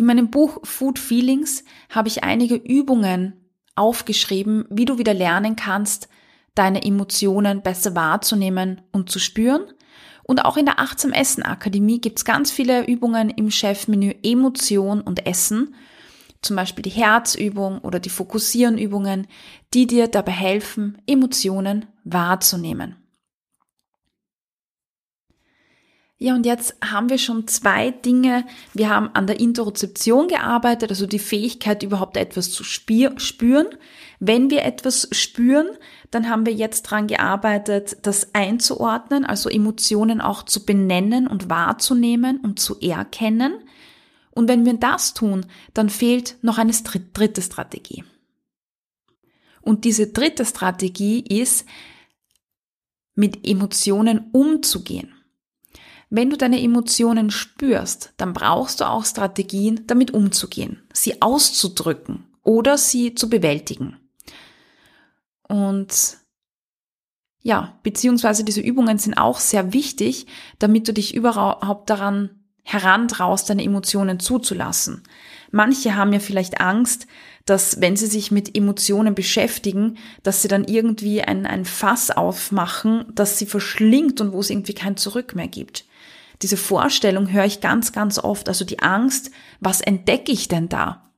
In 0.02 0.08
meinem 0.08 0.32
Buch 0.32 0.58
Food 0.64 0.98
Feelings 0.98 1.64
habe 1.92 2.08
ich 2.08 2.24
einige 2.24 2.56
Übungen 2.56 3.34
aufgeschrieben, 3.76 4.66
wie 4.72 4.86
du 4.86 4.98
wieder 4.98 5.14
lernen 5.14 5.56
kannst, 5.56 6.10
deine 6.56 6.84
Emotionen 6.84 7.62
besser 7.62 7.94
wahrzunehmen 7.94 8.82
und 8.92 9.12
zu 9.12 9.20
spüren. 9.20 9.62
Und 10.24 10.44
auch 10.44 10.58
in 10.58 10.66
der 10.66 10.80
Achtsam 10.80 11.14
Essen 11.14 11.44
Akademie 11.44 12.02
gibt 12.02 12.18
es 12.18 12.26
ganz 12.26 12.50
viele 12.50 12.88
Übungen 12.88 13.30
im 13.30 13.52
Chefmenü 13.52 14.16
Emotion 14.24 15.02
und 15.02 15.28
Essen, 15.28 15.76
zum 16.42 16.56
Beispiel 16.56 16.82
die 16.82 16.90
Herzübung 16.90 17.78
oder 17.78 18.00
die 18.00 18.10
Fokussieren-Übungen, 18.10 19.28
die 19.76 19.86
dir 19.86 20.08
dabei 20.08 20.32
helfen, 20.32 21.00
Emotionen 21.06 21.86
wahrzunehmen. 22.06 23.01
Ja, 26.24 26.36
und 26.36 26.46
jetzt 26.46 26.76
haben 26.86 27.10
wir 27.10 27.18
schon 27.18 27.48
zwei 27.48 27.90
Dinge. 27.90 28.46
Wir 28.76 28.90
haben 28.90 29.10
an 29.16 29.26
der 29.26 29.40
Interozeption 29.40 30.28
gearbeitet, 30.28 30.92
also 30.92 31.08
die 31.08 31.18
Fähigkeit, 31.18 31.82
überhaupt 31.82 32.16
etwas 32.16 32.52
zu 32.52 32.64
spüren. 32.64 33.70
Wenn 34.20 34.52
wir 34.52 34.64
etwas 34.64 35.08
spüren, 35.14 35.66
dann 36.12 36.30
haben 36.30 36.46
wir 36.46 36.54
jetzt 36.54 36.84
dran 36.84 37.08
gearbeitet, 37.08 37.98
das 38.04 38.36
einzuordnen, 38.36 39.26
also 39.26 39.50
Emotionen 39.50 40.22
auch 40.22 40.44
zu 40.44 40.64
benennen 40.64 41.26
und 41.26 41.50
wahrzunehmen 41.50 42.38
und 42.38 42.60
zu 42.60 42.80
erkennen. 42.80 43.56
Und 44.30 44.48
wenn 44.48 44.64
wir 44.64 44.76
das 44.76 45.16
tun, 45.16 45.48
dann 45.74 45.90
fehlt 45.90 46.36
noch 46.44 46.60
eine 46.60 46.72
dritte 46.72 47.42
Strategie. 47.42 48.04
Und 49.62 49.86
diese 49.86 50.06
dritte 50.06 50.46
Strategie 50.46 51.22
ist, 51.22 51.66
mit 53.16 53.44
Emotionen 53.44 54.30
umzugehen. 54.34 55.16
Wenn 56.14 56.30
du 56.30 56.36
deine 56.36 56.62
Emotionen 56.62 57.32
spürst, 57.32 58.12
dann 58.18 58.34
brauchst 58.34 58.82
du 58.82 58.90
auch 58.90 59.06
Strategien, 59.06 59.88
damit 59.88 60.12
umzugehen, 60.12 60.84
sie 60.92 61.22
auszudrücken 61.22 62.26
oder 62.44 62.78
sie 62.78 63.16
zu 63.16 63.30
bewältigen. 63.30 63.96
Und 65.48 66.18
ja, 67.42 67.80
beziehungsweise 67.84 68.44
diese 68.44 68.60
Übungen 68.60 68.98
sind 68.98 69.14
auch 69.14 69.40
sehr 69.40 69.72
wichtig, 69.72 70.28
damit 70.60 70.90
du 70.90 70.94
dich 70.94 71.16
überhaupt 71.16 71.90
daran 71.90 72.30
herantraust, 72.64 73.50
deine 73.50 73.64
Emotionen 73.64 74.20
zuzulassen. 74.20 75.04
Manche 75.50 75.96
haben 75.96 76.12
ja 76.12 76.20
vielleicht 76.20 76.60
Angst, 76.60 77.08
dass 77.46 77.80
wenn 77.80 77.96
sie 77.96 78.08
sich 78.08 78.32
mit 78.32 78.54
Emotionen 78.54 79.16
beschäftigen, 79.16 79.98
dass 80.24 80.42
sie 80.42 80.50
dann 80.50 80.66
irgendwie 80.66 81.22
ein, 81.22 81.46
ein 81.46 81.64
Fass 81.64 82.12
aufmachen, 82.12 83.06
das 83.16 83.40
sie 83.40 83.46
verschlingt 83.46 84.20
und 84.20 84.34
wo 84.34 84.42
es 84.42 84.50
irgendwie 84.50 84.74
kein 84.74 84.98
Zurück 84.98 85.36
mehr 85.36 85.48
gibt 85.48 85.86
diese 86.42 86.58
Vorstellung 86.58 87.32
höre 87.32 87.46
ich 87.46 87.62
ganz, 87.62 87.92
ganz 87.92 88.20
oft, 88.20 88.48
also 88.48 88.66
die 88.66 88.80
Angst, 88.80 89.32
was 89.60 89.82
entdecke 89.82 90.32
ich 90.32 90.48
denn 90.48 90.70
da? 90.70 91.12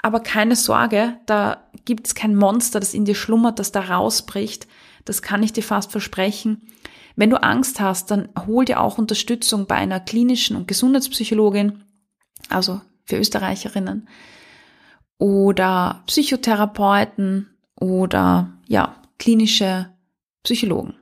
Aber 0.00 0.20
keine 0.20 0.56
Sorge, 0.56 1.18
da 1.26 1.68
gibt 1.84 2.06
es 2.06 2.14
kein 2.14 2.36
Monster, 2.36 2.78
das 2.80 2.94
in 2.94 3.04
dir 3.04 3.16
schlummert, 3.16 3.58
das 3.58 3.72
da 3.72 3.80
rausbricht. 3.80 4.68
Das 5.04 5.22
kann 5.22 5.42
ich 5.42 5.52
dir 5.52 5.62
fast 5.62 5.90
versprechen. 5.90 6.68
Wenn 7.16 7.30
du 7.30 7.42
Angst 7.42 7.80
hast, 7.80 8.10
dann 8.12 8.28
hol 8.46 8.64
dir 8.64 8.80
auch 8.80 8.98
Unterstützung 8.98 9.66
bei 9.66 9.74
einer 9.74 9.98
klinischen 9.98 10.56
und 10.56 10.68
Gesundheitspsychologin, 10.68 11.82
also 12.48 12.80
für 13.04 13.16
Österreicherinnen, 13.16 14.08
oder 15.18 16.04
Psychotherapeuten 16.06 17.48
oder 17.74 18.52
ja, 18.68 19.02
klinische 19.18 19.90
Psychologen. 20.44 20.94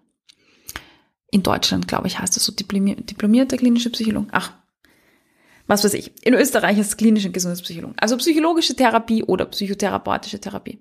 In 1.30 1.42
Deutschland, 1.42 1.88
glaube 1.88 2.06
ich, 2.06 2.18
heißt 2.18 2.36
das 2.36 2.44
so 2.44 2.52
diplomierte 2.52 3.56
klinische 3.56 3.90
Psychologe. 3.90 4.28
Ach, 4.32 4.52
was 5.66 5.82
weiß 5.82 5.94
ich. 5.94 6.12
In 6.24 6.34
Österreich 6.34 6.78
ist 6.78 6.86
es 6.86 6.96
klinische 6.96 7.30
Gesundheitspsychologe. 7.30 7.94
Also 7.98 8.16
psychologische 8.16 8.76
Therapie 8.76 9.24
oder 9.24 9.46
psychotherapeutische 9.46 10.40
Therapie. 10.40 10.78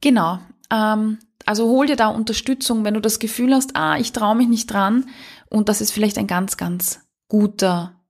Genau. 0.00 0.40
Ähm, 0.70 1.18
Also 1.44 1.68
hol 1.68 1.86
dir 1.86 1.96
da 1.96 2.08
Unterstützung, 2.08 2.84
wenn 2.84 2.94
du 2.94 3.00
das 3.00 3.18
Gefühl 3.18 3.52
hast, 3.52 3.74
ah, 3.74 3.98
ich 3.98 4.12
traue 4.12 4.36
mich 4.36 4.48
nicht 4.48 4.70
dran. 4.70 5.08
Und 5.50 5.68
das 5.68 5.80
ist 5.80 5.92
vielleicht 5.92 6.18
ein 6.18 6.28
ganz, 6.28 6.56
ganz 6.56 7.00
guter 7.28 8.00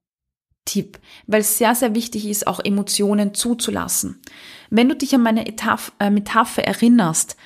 Tipp, 0.64 0.98
weil 1.26 1.40
es 1.40 1.58
sehr, 1.58 1.74
sehr 1.74 1.94
wichtig 1.94 2.26
ist, 2.26 2.46
auch 2.46 2.60
Emotionen 2.62 3.34
zuzulassen. 3.34 4.20
Wenn 4.70 4.88
du 4.88 4.94
dich 4.94 5.14
an 5.14 5.22
meine 5.22 5.46
äh, 5.46 6.10
Metapher 6.10 6.64
erinnerst, 6.64 7.36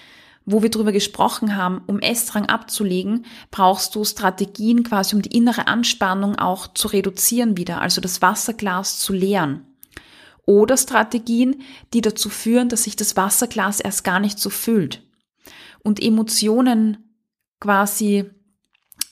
wo 0.46 0.62
wir 0.62 0.70
darüber 0.70 0.92
gesprochen 0.92 1.56
haben, 1.56 1.82
um 1.86 1.98
Essdrang 1.98 2.46
abzulegen, 2.46 3.26
brauchst 3.50 3.94
du 3.96 4.04
Strategien 4.04 4.84
quasi, 4.84 5.16
um 5.16 5.22
die 5.22 5.36
innere 5.36 5.66
Anspannung 5.66 6.36
auch 6.36 6.72
zu 6.72 6.88
reduzieren 6.88 7.56
wieder, 7.56 7.80
also 7.80 8.00
das 8.00 8.22
Wasserglas 8.22 9.00
zu 9.00 9.12
leeren. 9.12 9.66
Oder 10.46 10.76
Strategien, 10.76 11.62
die 11.92 12.00
dazu 12.00 12.30
führen, 12.30 12.68
dass 12.68 12.84
sich 12.84 12.94
das 12.94 13.16
Wasserglas 13.16 13.80
erst 13.80 14.04
gar 14.04 14.20
nicht 14.20 14.38
so 14.38 14.48
füllt. 14.48 15.02
Und 15.82 16.00
Emotionen 16.00 16.98
quasi 17.58 18.30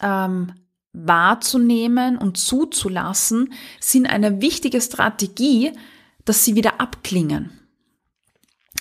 ähm, 0.01 0.53
wahrzunehmen 0.92 2.16
und 2.16 2.38
zuzulassen, 2.38 3.53
sind 3.81 4.07
eine 4.07 4.40
wichtige 4.40 4.81
Strategie, 4.81 5.73
dass 6.25 6.44
sie 6.44 6.55
wieder 6.55 6.81
abklingen. 6.81 7.51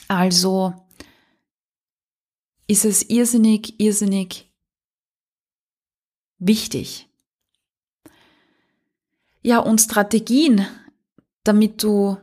Also 0.07 0.75
ist 2.73 2.85
es 2.85 3.07
irrsinnig, 3.07 3.79
irrsinnig 3.79 4.51
wichtig. 6.39 7.07
Ja, 9.43 9.59
und 9.59 9.79
Strategien, 9.79 10.65
damit 11.43 11.83
du, 11.83 12.17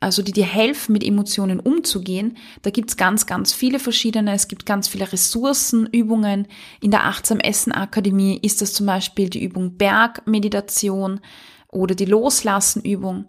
also 0.00 0.22
die 0.22 0.32
dir 0.32 0.46
helfen, 0.46 0.94
mit 0.94 1.04
Emotionen 1.04 1.60
umzugehen, 1.60 2.38
da 2.62 2.70
gibt's 2.70 2.96
ganz, 2.96 3.26
ganz 3.26 3.52
viele 3.52 3.78
verschiedene. 3.78 4.32
Es 4.32 4.48
gibt 4.48 4.64
ganz 4.64 4.88
viele 4.88 5.12
Ressourcenübungen. 5.12 6.48
In 6.80 6.90
der 6.90 7.04
Achtsam 7.04 7.38
Essen 7.38 7.72
Akademie 7.72 8.38
ist 8.40 8.62
das 8.62 8.72
zum 8.72 8.86
Beispiel 8.86 9.28
die 9.28 9.44
Übung 9.44 9.76
Bergmeditation 9.76 11.20
oder 11.68 11.94
die 11.94 12.06
Loslassenübung. 12.06 13.26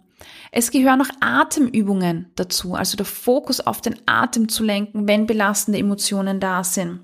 Es 0.50 0.70
gehören 0.70 0.98
noch 0.98 1.10
Atemübungen 1.20 2.30
dazu, 2.36 2.74
also 2.74 2.96
der 2.96 3.06
Fokus 3.06 3.60
auf 3.60 3.80
den 3.80 3.96
Atem 4.06 4.48
zu 4.48 4.64
lenken, 4.64 5.08
wenn 5.08 5.26
belastende 5.26 5.78
Emotionen 5.78 6.40
da 6.40 6.62
sind. 6.64 7.00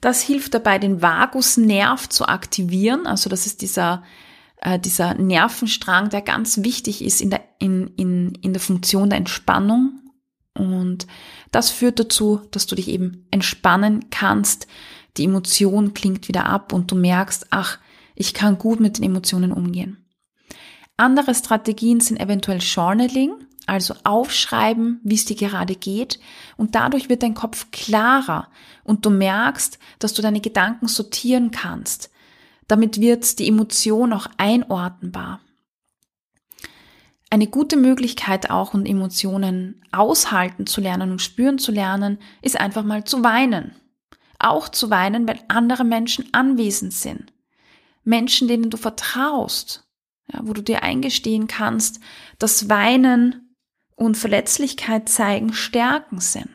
Das 0.00 0.20
hilft 0.20 0.54
dabei, 0.54 0.78
den 0.78 1.00
Vagusnerv 1.00 2.08
zu 2.08 2.26
aktivieren, 2.26 3.06
also 3.06 3.30
das 3.30 3.46
ist 3.46 3.62
dieser, 3.62 4.02
äh, 4.60 4.78
dieser 4.78 5.14
Nervenstrang, 5.14 6.10
der 6.10 6.22
ganz 6.22 6.62
wichtig 6.62 7.02
ist 7.02 7.20
in 7.20 7.30
der, 7.30 7.42
in, 7.58 7.88
in, 7.96 8.34
in 8.42 8.52
der 8.52 8.60
Funktion 8.60 9.10
der 9.10 9.18
Entspannung. 9.18 10.00
Und 10.54 11.06
das 11.52 11.70
führt 11.70 11.98
dazu, 11.98 12.40
dass 12.50 12.66
du 12.66 12.76
dich 12.76 12.88
eben 12.88 13.26
entspannen 13.30 14.06
kannst. 14.10 14.66
Die 15.16 15.24
Emotion 15.24 15.94
klingt 15.94 16.28
wieder 16.28 16.46
ab 16.46 16.72
und 16.72 16.90
du 16.90 16.94
merkst, 16.94 17.48
ach, 17.50 17.78
ich 18.14 18.34
kann 18.34 18.58
gut 18.58 18.80
mit 18.80 18.98
den 18.98 19.04
Emotionen 19.04 19.52
umgehen. 19.52 20.05
Andere 20.96 21.34
Strategien 21.34 22.00
sind 22.00 22.18
eventuell 22.18 22.58
Journaling, 22.58 23.34
also 23.66 23.94
aufschreiben, 24.04 25.00
wie 25.02 25.16
es 25.16 25.24
dir 25.26 25.36
gerade 25.36 25.74
geht. 25.74 26.18
Und 26.56 26.74
dadurch 26.74 27.08
wird 27.08 27.22
dein 27.22 27.34
Kopf 27.34 27.70
klarer 27.70 28.48
und 28.84 29.04
du 29.04 29.10
merkst, 29.10 29.78
dass 29.98 30.14
du 30.14 30.22
deine 30.22 30.40
Gedanken 30.40 30.88
sortieren 30.88 31.50
kannst. 31.50 32.10
Damit 32.68 33.00
wird 33.00 33.38
die 33.38 33.48
Emotion 33.48 34.12
auch 34.12 34.28
einordnbar. 34.38 35.40
Eine 37.28 37.48
gute 37.48 37.76
Möglichkeit 37.76 38.50
auch, 38.50 38.72
um 38.72 38.86
Emotionen 38.86 39.82
aushalten 39.92 40.66
zu 40.66 40.80
lernen 40.80 41.10
und 41.10 41.20
spüren 41.20 41.58
zu 41.58 41.72
lernen, 41.72 42.18
ist 42.40 42.58
einfach 42.58 42.84
mal 42.84 43.04
zu 43.04 43.24
weinen. 43.24 43.74
Auch 44.38 44.68
zu 44.68 44.90
weinen, 44.90 45.26
wenn 45.26 45.40
andere 45.48 45.84
Menschen 45.84 46.32
anwesend 46.32 46.92
sind. 46.92 47.32
Menschen, 48.04 48.46
denen 48.46 48.70
du 48.70 48.76
vertraust, 48.76 49.85
ja, 50.32 50.40
wo 50.42 50.52
du 50.52 50.62
dir 50.62 50.82
eingestehen 50.82 51.46
kannst, 51.46 52.00
dass 52.38 52.68
Weinen 52.68 53.54
und 53.94 54.16
Verletzlichkeit 54.16 55.08
zeigen 55.08 55.52
Stärken 55.52 56.20
sind. 56.20 56.50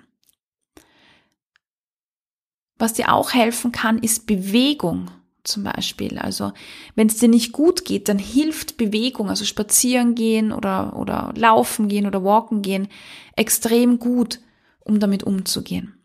Was 2.77 2.93
dir 2.93 3.13
auch 3.13 3.33
helfen 3.33 3.71
kann, 3.71 3.99
ist 3.99 4.25
Bewegung 4.25 5.11
zum 5.43 5.63
Beispiel. 5.63 6.17
Also 6.19 6.51
wenn 6.95 7.07
es 7.07 7.17
dir 7.17 7.29
nicht 7.29 7.51
gut 7.51 7.85
geht, 7.85 8.09
dann 8.09 8.19
hilft 8.19 8.77
Bewegung, 8.77 9.29
also 9.29 9.45
spazieren 9.45 10.15
gehen 10.15 10.51
oder, 10.51 10.95
oder 10.95 11.33
laufen 11.35 11.87
gehen 11.87 12.05
oder 12.05 12.23
walken 12.23 12.61
gehen, 12.61 12.87
extrem 13.35 13.99
gut, 13.99 14.39
um 14.79 14.99
damit 14.99 15.23
umzugehen. 15.23 16.00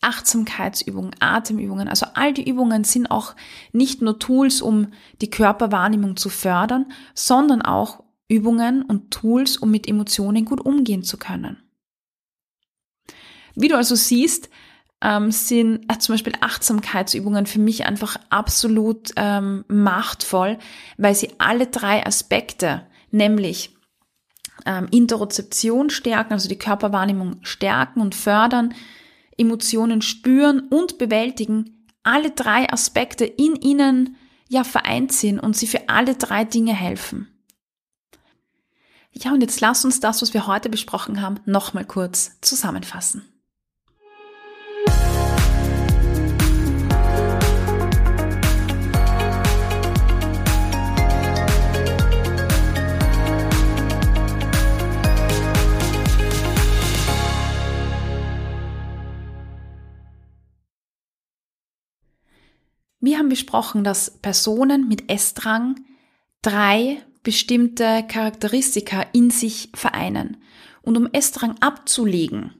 Achtsamkeitsübungen, 0.00 1.16
Atemübungen, 1.20 1.88
also 1.88 2.06
all 2.14 2.32
die 2.32 2.48
Übungen 2.48 2.84
sind 2.84 3.10
auch 3.10 3.34
nicht 3.72 4.02
nur 4.02 4.18
Tools, 4.18 4.60
um 4.60 4.92
die 5.20 5.30
Körperwahrnehmung 5.30 6.16
zu 6.16 6.28
fördern, 6.28 6.86
sondern 7.14 7.62
auch 7.62 8.02
Übungen 8.28 8.82
und 8.82 9.10
Tools, 9.10 9.56
um 9.56 9.70
mit 9.70 9.88
Emotionen 9.88 10.44
gut 10.44 10.60
umgehen 10.60 11.02
zu 11.02 11.16
können. 11.16 11.62
Wie 13.54 13.68
du 13.68 13.76
also 13.76 13.94
siehst, 13.94 14.50
ähm, 15.00 15.30
sind 15.30 15.90
äh, 15.92 15.98
zum 15.98 16.14
Beispiel 16.14 16.34
Achtsamkeitsübungen 16.40 17.46
für 17.46 17.58
mich 17.58 17.86
einfach 17.86 18.16
absolut 18.30 19.10
ähm, 19.16 19.64
machtvoll, 19.68 20.58
weil 20.96 21.14
sie 21.14 21.30
alle 21.38 21.66
drei 21.66 22.04
Aspekte, 22.06 22.86
nämlich 23.10 23.76
ähm, 24.64 24.88
Interozeption 24.90 25.90
stärken, 25.90 26.32
also 26.32 26.48
die 26.48 26.58
Körperwahrnehmung 26.58 27.36
stärken 27.42 28.00
und 28.00 28.14
fördern, 28.14 28.74
Emotionen 29.38 30.02
spüren 30.02 30.68
und 30.68 30.98
bewältigen, 30.98 31.86
alle 32.02 32.30
drei 32.30 32.70
Aspekte 32.72 33.24
in 33.24 33.56
ihnen 33.56 34.16
ja 34.48 34.64
vereint 34.64 35.12
sind 35.12 35.40
und 35.40 35.56
sie 35.56 35.66
für 35.66 35.88
alle 35.88 36.14
drei 36.14 36.44
Dinge 36.44 36.72
helfen. 36.72 37.28
Ja, 39.12 39.32
und 39.32 39.40
jetzt 39.40 39.60
lass 39.60 39.84
uns 39.84 40.00
das, 40.00 40.22
was 40.22 40.34
wir 40.34 40.46
heute 40.46 40.68
besprochen 40.68 41.22
haben, 41.22 41.40
nochmal 41.46 41.84
kurz 41.84 42.38
zusammenfassen. 42.42 43.24
Wir 63.06 63.18
haben 63.18 63.28
besprochen, 63.28 63.84
dass 63.84 64.10
Personen 64.10 64.88
mit 64.88 65.08
Essdrang 65.12 65.76
drei 66.42 67.00
bestimmte 67.22 68.02
Charakteristika 68.08 69.06
in 69.12 69.30
sich 69.30 69.70
vereinen. 69.74 70.38
Und 70.82 70.96
um 70.96 71.06
Essdrang 71.12 71.54
abzulegen, 71.60 72.54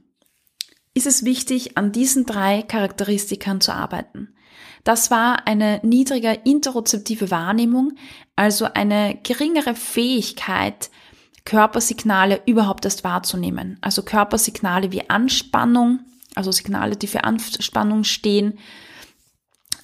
ist 0.93 1.05
es 1.05 1.25
wichtig, 1.25 1.77
an 1.77 1.91
diesen 1.91 2.25
drei 2.25 2.61
Charakteristikern 2.61 3.59
zu 3.59 3.73
arbeiten. 3.73 4.35
Das 4.85 5.11
war 5.11 5.47
eine 5.47 5.81
niedrige 5.83 6.39
interozeptive 6.45 7.29
Wahrnehmung, 7.29 7.95
also 8.37 8.69
eine 8.73 9.19
geringere 9.23 9.75
Fähigkeit, 9.75 10.89
Körpersignale 11.43 12.39
überhaupt 12.45 12.85
erst 12.85 13.03
wahrzunehmen. 13.03 13.79
Also 13.81 14.01
Körpersignale 14.01 14.93
wie 14.93 15.09
Anspannung, 15.09 15.99
also 16.35 16.53
Signale, 16.53 16.95
die 16.95 17.07
für 17.07 17.25
Anspannung 17.25 18.05
stehen, 18.05 18.57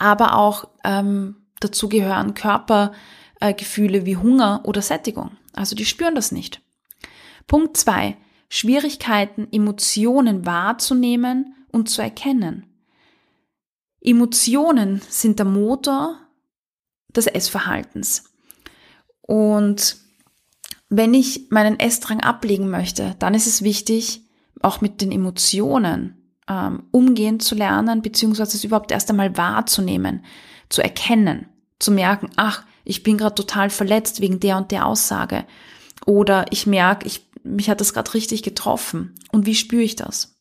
aber 0.04 0.36
auch 0.38 0.68
ähm, 0.84 1.48
dazu 1.60 1.90
gehören 1.90 2.34
Körpergefühle 2.34 4.06
wie 4.06 4.18
Hunger 4.18 4.62
oder 4.66 4.82
Sättigung. 4.82 5.32
Also 5.54 5.76
die 5.76 5.86
spüren 5.86 6.16
das 6.16 6.32
nicht. 6.32 6.62
Punkt 7.48 7.78
zwei: 7.78 8.18
Schwierigkeiten, 8.50 9.48
Emotionen 9.52 10.46
wahrzunehmen 10.46 11.56
und 11.72 11.90
zu 11.90 12.02
erkennen. 12.02 12.68
Emotionen 14.02 15.02
sind 15.08 15.40
der 15.40 15.46
Motor 15.46 16.20
des 17.16 17.28
Essverhaltens. 17.28 18.26
Und 19.22 19.98
wenn 20.90 21.14
ich 21.14 21.48
meinen 21.50 21.80
Essdrang 21.80 22.20
ablegen 22.20 22.70
möchte, 22.70 23.16
dann 23.20 23.34
ist 23.34 23.48
es 23.48 23.62
wichtig, 23.62 24.28
auch 24.62 24.82
mit 24.82 25.02
den 25.02 25.12
Emotionen 25.12 26.23
ähm, 26.48 26.84
umgehen 26.92 27.40
zu 27.40 27.56
lernen, 27.56 28.02
beziehungsweise 28.02 28.58
es 28.58 28.64
überhaupt 28.64 28.92
erst 28.92 29.10
einmal 29.10 29.38
wahrzunehmen, 29.38 30.24
zu 30.70 30.82
erkennen, 30.82 31.48
zu 31.80 31.92
merken, 31.92 32.30
ach, 32.36 32.64
ich 32.84 33.04
bin 33.04 33.18
gerade 33.18 33.36
total 33.36 33.70
verletzt 33.70 34.22
wegen 34.22 34.40
der 34.40 34.58
und 34.58 34.72
der 34.72 34.86
Aussage. 34.86 35.46
Oder 36.06 36.46
ich 36.52 36.68
merke, 36.68 37.08
ich, 37.08 37.26
mich 37.44 37.70
hat 37.70 37.80
das 37.80 37.94
gerade 37.94 38.14
richtig 38.14 38.44
getroffen. 38.44 39.16
Und 39.32 39.46
wie 39.46 39.56
spüre 39.56 39.84
ich 39.84 39.96
das? 39.96 40.36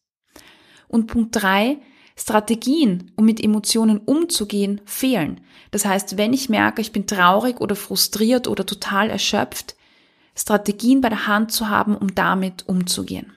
Und 0.88 1.06
Punkt 1.06 1.36
drei, 1.40 1.78
Strategien, 2.16 3.12
um 3.16 3.24
mit 3.24 3.42
Emotionen 3.42 3.98
umzugehen, 3.98 4.80
fehlen. 4.84 5.40
Das 5.70 5.84
heißt, 5.84 6.18
wenn 6.18 6.32
ich 6.32 6.48
merke, 6.48 6.82
ich 6.82 6.92
bin 6.92 7.06
traurig 7.06 7.60
oder 7.60 7.74
frustriert 7.74 8.48
oder 8.48 8.66
total 8.66 9.08
erschöpft, 9.08 9.76
Strategien 10.36 11.00
bei 11.00 11.08
der 11.08 11.26
Hand 11.26 11.52
zu 11.52 11.68
haben, 11.68 11.96
um 11.96 12.14
damit 12.14 12.68
umzugehen. 12.68 13.32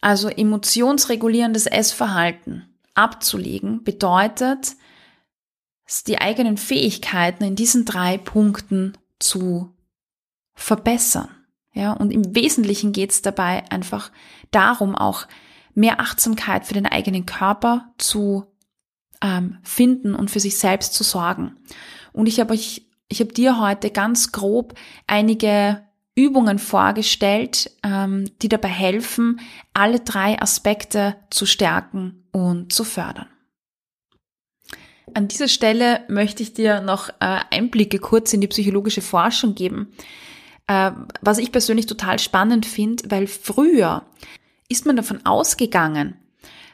Also 0.00 0.28
emotionsregulierendes 0.28 1.66
Essverhalten 1.66 2.66
abzulegen 2.94 3.84
bedeutet, 3.84 4.76
die 6.06 6.20
eigenen 6.20 6.56
Fähigkeiten 6.56 7.44
in 7.44 7.56
diesen 7.56 7.84
drei 7.84 8.16
Punkten 8.16 8.96
zu 9.18 9.74
verbessern. 10.54 11.28
Ja, 11.72 11.92
und 11.92 12.10
im 12.10 12.34
Wesentlichen 12.34 12.92
geht 12.92 13.10
es 13.10 13.22
dabei 13.22 13.64
einfach 13.70 14.10
darum, 14.50 14.94
auch 14.94 15.26
mehr 15.74 16.00
Achtsamkeit 16.00 16.66
für 16.66 16.74
den 16.74 16.86
eigenen 16.86 17.26
Körper 17.26 17.92
zu 17.98 18.46
ähm, 19.22 19.58
finden 19.62 20.14
und 20.14 20.30
für 20.30 20.40
sich 20.40 20.58
selbst 20.58 20.94
zu 20.94 21.04
sorgen. 21.04 21.56
Und 22.12 22.26
ich 22.26 22.40
habe 22.40 22.52
euch, 22.54 22.88
ich 23.08 23.20
habe 23.20 23.32
dir 23.32 23.60
heute 23.60 23.90
ganz 23.90 24.32
grob 24.32 24.74
einige 25.06 25.82
Übungen 26.14 26.58
vorgestellt, 26.58 27.70
ähm, 27.82 28.30
die 28.42 28.48
dabei 28.48 28.68
helfen, 28.68 29.40
alle 29.72 30.00
drei 30.00 30.40
Aspekte 30.40 31.16
zu 31.30 31.46
stärken 31.46 32.24
und 32.32 32.72
zu 32.72 32.84
fördern. 32.84 33.26
An 35.14 35.28
dieser 35.28 35.48
Stelle 35.48 36.02
möchte 36.08 36.42
ich 36.42 36.52
dir 36.52 36.80
noch 36.80 37.08
äh, 37.08 37.40
Einblicke 37.50 37.98
kurz 37.98 38.32
in 38.32 38.40
die 38.40 38.48
psychologische 38.48 39.02
Forschung 39.02 39.54
geben, 39.54 39.92
äh, 40.66 40.92
was 41.20 41.38
ich 41.38 41.52
persönlich 41.52 41.86
total 41.86 42.18
spannend 42.18 42.66
finde, 42.66 43.10
weil 43.10 43.26
früher 43.26 44.04
ist 44.68 44.86
man 44.86 44.96
davon 44.96 45.24
ausgegangen, 45.26 46.16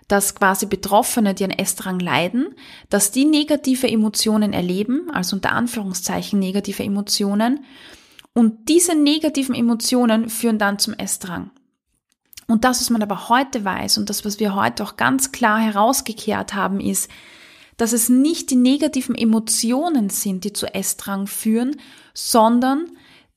dass 0.09 0.35
quasi 0.35 0.67
Betroffene, 0.67 1.35
die 1.35 1.45
an 1.45 1.51
Essdrang 1.51 1.99
leiden, 1.99 2.55
dass 2.91 3.11
die 3.11 3.25
negative 3.25 3.89
Emotionen 3.89 4.53
erleben, 4.53 5.11
also 5.13 5.37
unter 5.37 5.53
Anführungszeichen 5.53 6.39
negative 6.39 6.83
Emotionen, 6.83 7.65
und 8.37 8.69
diese 8.69 8.95
negativen 8.95 9.55
Emotionen 9.55 10.29
führen 10.29 10.59
dann 10.59 10.79
zum 10.79 10.93
Essdrang. 10.93 11.53
Und 12.47 12.65
das, 12.65 12.83
was 12.83 12.91
man 12.91 13.03
aber 13.03 13.31
heute 13.31 13.65
weiß 13.65 13.97
und 13.97 14.11
das, 14.11 14.27
was 14.27 14.39
wir 14.39 14.55
heute 14.55 14.85
auch 14.85 14.99
ganz 14.99 15.33
klar 15.33 15.59
herausgekehrt 15.59 16.53
haben, 16.53 16.79
ist, 16.79 17.11
dass 17.79 17.95
es 17.95 18.11
nicht 18.11 18.51
die 18.51 18.57
negativen 18.57 19.15
Emotionen 19.15 20.11
sind, 20.11 20.45
die 20.45 20.53
zu 20.53 20.67
Essdrang 20.67 21.27
führen, 21.27 21.81
sondern 22.13 22.85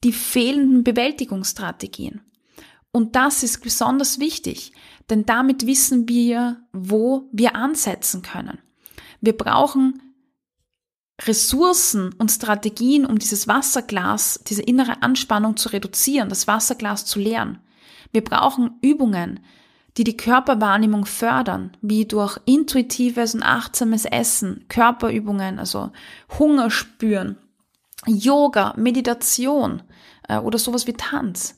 die 0.04 0.12
fehlenden 0.12 0.84
Bewältigungsstrategien. 0.84 2.20
Und 2.92 3.16
das 3.16 3.42
ist 3.42 3.64
besonders 3.64 4.20
wichtig, 4.20 4.74
denn 5.10 5.26
damit 5.26 5.66
wissen 5.66 6.10
wir, 6.10 6.58
wo 6.74 7.30
wir 7.32 7.56
ansetzen 7.56 8.22
können. 8.22 8.60
Wir 9.22 9.38
brauchen 9.38 10.09
Ressourcen 11.26 12.14
und 12.18 12.32
Strategien, 12.32 13.06
um 13.06 13.20
dieses 13.20 13.48
Wasserglas, 13.48 14.42
diese 14.48 14.62
innere 14.62 15.02
Anspannung 15.02 15.58
zu 15.58 15.70
reduzieren, 15.70 16.30
das 16.30 16.48
Wasserglas 16.48 17.06
zu 17.06 17.20
leeren. 17.20 17.60
Wir 18.12 18.24
brauchen 18.24 18.78
Übungen, 18.82 19.42
die 19.98 20.04
die 20.04 20.18
Körperwahrnehmung 20.18 21.06
fördern, 21.06 21.76
wie 21.82 22.06
durch 22.06 22.40
intuitives 22.46 23.36
und 23.36 23.44
achtsames 23.44 24.06
Essen, 24.06 24.66
Körperübungen, 24.70 25.60
also 25.60 25.92
Hunger 26.38 26.72
spüren, 26.72 27.38
Yoga, 28.08 28.74
Meditation 28.78 29.84
äh, 30.28 30.38
oder 30.38 30.58
sowas 30.58 30.88
wie 30.88 30.94
Tanz. 30.94 31.58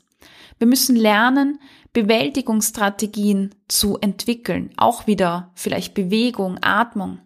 Wir 0.57 0.67
müssen 0.67 0.95
lernen, 0.95 1.59
Bewältigungsstrategien 1.93 3.53
zu 3.67 3.97
entwickeln, 3.99 4.71
auch 4.77 5.07
wieder 5.07 5.51
vielleicht 5.55 5.93
Bewegung, 5.93 6.57
Atmung. 6.61 7.19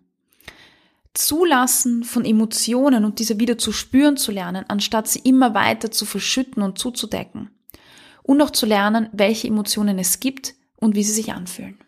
Zulassen 1.15 2.03
von 2.03 2.25
Emotionen 2.25 3.05
und 3.05 3.19
diese 3.19 3.39
wieder 3.39 3.57
zu 3.57 3.71
spüren 3.71 4.17
zu 4.17 4.31
lernen, 4.31 4.65
anstatt 4.67 5.07
sie 5.07 5.19
immer 5.19 5.53
weiter 5.53 5.89
zu 5.91 6.05
verschütten 6.05 6.61
und 6.61 6.77
zuzudecken. 6.77 7.49
Und 8.21 8.41
auch 8.41 8.51
zu 8.51 8.65
lernen, 8.65 9.09
welche 9.11 9.47
Emotionen 9.47 9.97
es 9.99 10.19
gibt 10.19 10.55
und 10.77 10.95
wie 10.95 11.03
sie 11.03 11.13
sich 11.13 11.33
anfühlen. 11.33 11.79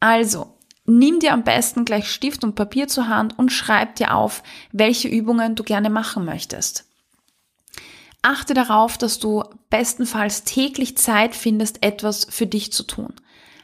Also, 0.00 0.58
nimm 0.84 1.20
dir 1.20 1.32
am 1.32 1.44
besten 1.44 1.84
gleich 1.84 2.10
Stift 2.10 2.42
und 2.42 2.56
Papier 2.56 2.88
zur 2.88 3.08
Hand 3.08 3.38
und 3.38 3.50
schreib 3.50 3.94
dir 3.96 4.14
auf, 4.14 4.42
welche 4.72 5.08
Übungen 5.08 5.54
du 5.54 5.62
gerne 5.62 5.90
machen 5.90 6.24
möchtest. 6.24 6.86
Achte 8.22 8.54
darauf, 8.54 8.98
dass 8.98 9.18
du 9.18 9.44
bestenfalls 9.70 10.44
täglich 10.44 10.96
Zeit 10.96 11.34
findest, 11.34 11.84
etwas 11.84 12.24
für 12.30 12.46
dich 12.46 12.72
zu 12.72 12.84
tun. 12.84 13.14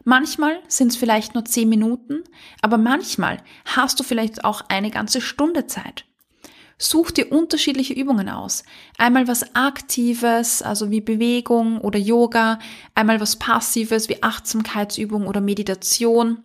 Manchmal 0.05 0.61
sind 0.69 0.89
es 0.89 0.97
vielleicht 0.97 1.35
nur 1.35 1.45
zehn 1.45 1.69
Minuten, 1.69 2.25
aber 2.63 2.79
manchmal 2.79 3.39
hast 3.65 3.99
du 4.01 4.05
vielleicht 4.05 4.45
auch 4.45 4.63
eine 4.69 4.91
ganze 4.91 5.21
Stunde 5.21 5.67
Zeit. 5.67 6.05
Such 6.81 7.11
dir 7.11 7.33
unterschiedliche 7.33 7.93
Übungen 7.93 8.29
aus. 8.29 8.63
Einmal 8.99 9.27
was 9.27 9.57
Aktives, 9.57 10.63
also 10.63 10.93
wie 10.93 11.01
Bewegung 11.01 11.81
oder 11.81 11.99
Yoga, 11.99 12.61
einmal 12.95 13.21
was 13.21 13.37
Passives 13.37 14.09
wie 14.09 14.23
Achtsamkeitsübung 14.23 15.27
oder 15.27 15.41
Meditation 15.41 16.45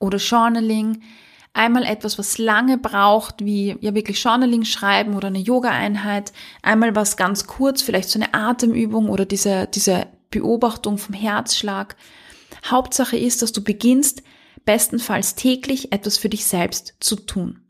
oder 0.00 0.18
Journaling, 0.18 1.02
einmal 1.52 1.84
etwas, 1.84 2.18
was 2.18 2.38
lange 2.38 2.76
braucht, 2.76 3.44
wie 3.44 3.76
ja 3.80 3.94
wirklich 3.94 4.22
Journaling 4.22 4.64
schreiben 4.64 5.14
oder 5.14 5.28
eine 5.28 5.38
Yoga-Einheit, 5.38 6.32
einmal 6.62 6.96
was 6.96 7.16
ganz 7.16 7.46
kurz, 7.46 7.82
vielleicht 7.82 8.08
so 8.08 8.18
eine 8.18 8.34
Atemübung 8.34 9.08
oder 9.08 9.26
diese, 9.26 9.68
diese 9.68 10.08
Beobachtung 10.30 10.98
vom 10.98 11.14
Herzschlag. 11.14 11.96
Hauptsache 12.64 13.16
ist, 13.16 13.42
dass 13.42 13.52
du 13.52 13.62
beginnst, 13.62 14.22
bestenfalls 14.64 15.34
täglich 15.34 15.92
etwas 15.92 16.18
für 16.18 16.28
dich 16.28 16.44
selbst 16.44 16.94
zu 17.00 17.16
tun. 17.16 17.60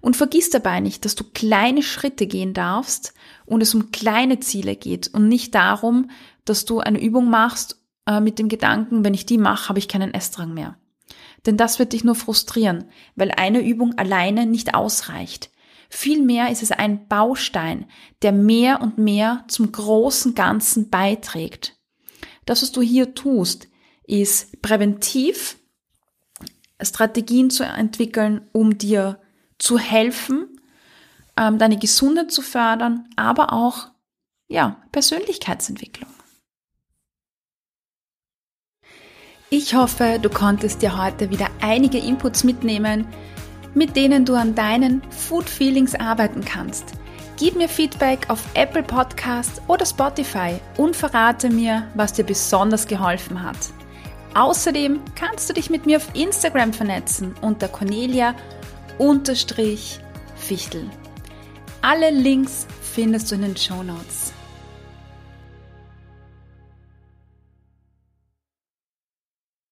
Und 0.00 0.16
vergiss 0.16 0.50
dabei 0.50 0.80
nicht, 0.80 1.04
dass 1.04 1.14
du 1.14 1.24
kleine 1.24 1.82
Schritte 1.82 2.26
gehen 2.26 2.54
darfst 2.54 3.14
und 3.46 3.62
es 3.62 3.74
um 3.74 3.90
kleine 3.90 4.40
Ziele 4.40 4.76
geht 4.76 5.08
und 5.08 5.28
nicht 5.28 5.54
darum, 5.54 6.10
dass 6.44 6.64
du 6.64 6.80
eine 6.80 7.00
Übung 7.00 7.30
machst 7.30 7.80
äh, 8.06 8.20
mit 8.20 8.38
dem 8.38 8.48
Gedanken, 8.48 9.04
wenn 9.04 9.14
ich 9.14 9.26
die 9.26 9.38
mache, 9.38 9.68
habe 9.68 9.78
ich 9.78 9.88
keinen 9.88 10.12
Essdrang 10.12 10.52
mehr. 10.52 10.76
Denn 11.46 11.56
das 11.56 11.78
wird 11.78 11.92
dich 11.92 12.04
nur 12.04 12.14
frustrieren, 12.14 12.84
weil 13.16 13.30
eine 13.30 13.60
Übung 13.60 13.96
alleine 13.96 14.46
nicht 14.46 14.74
ausreicht. 14.74 15.50
Vielmehr 15.88 16.50
ist 16.50 16.62
es 16.62 16.70
ein 16.70 17.08
Baustein, 17.08 17.86
der 18.22 18.32
mehr 18.32 18.80
und 18.80 18.98
mehr 18.98 19.44
zum 19.48 19.72
großen 19.72 20.34
Ganzen 20.34 20.90
beiträgt. 20.90 21.78
Das, 22.46 22.62
was 22.62 22.72
du 22.72 22.80
hier 22.80 23.14
tust, 23.14 23.68
ist 24.10 24.60
präventiv 24.60 25.56
Strategien 26.82 27.50
zu 27.50 27.64
entwickeln, 27.64 28.40
um 28.52 28.76
dir 28.76 29.20
zu 29.58 29.78
helfen, 29.78 30.60
ähm, 31.36 31.58
deine 31.58 31.78
Gesundheit 31.78 32.32
zu 32.32 32.42
fördern, 32.42 33.08
aber 33.16 33.52
auch 33.52 33.88
ja, 34.48 34.82
Persönlichkeitsentwicklung. 34.90 36.10
Ich 39.50 39.74
hoffe, 39.74 40.18
du 40.20 40.28
konntest 40.30 40.82
dir 40.82 41.00
heute 41.00 41.30
wieder 41.30 41.48
einige 41.60 41.98
Inputs 41.98 42.44
mitnehmen, 42.44 43.06
mit 43.74 43.94
denen 43.94 44.24
du 44.24 44.34
an 44.34 44.54
deinen 44.54 45.02
Food 45.10 45.48
Feelings 45.48 45.94
arbeiten 45.94 46.44
kannst. 46.44 46.92
Gib 47.36 47.56
mir 47.56 47.68
Feedback 47.68 48.28
auf 48.28 48.42
Apple 48.54 48.82
Podcast 48.82 49.62
oder 49.68 49.86
Spotify 49.86 50.54
und 50.76 50.96
verrate 50.96 51.48
mir, 51.48 51.88
was 51.94 52.12
dir 52.12 52.24
besonders 52.24 52.86
geholfen 52.86 53.42
hat. 53.42 53.56
Außerdem 54.34 55.00
kannst 55.16 55.48
du 55.48 55.54
dich 55.54 55.70
mit 55.70 55.86
mir 55.86 55.96
auf 55.96 56.14
Instagram 56.14 56.72
vernetzen 56.72 57.34
unter 57.40 57.68
Cornelia 57.68 58.34
Fichtel. 60.36 60.88
Alle 61.82 62.10
Links 62.10 62.66
findest 62.82 63.30
du 63.30 63.34
in 63.36 63.42
den 63.42 63.56
Show 63.56 63.82
Notes. 63.82 64.32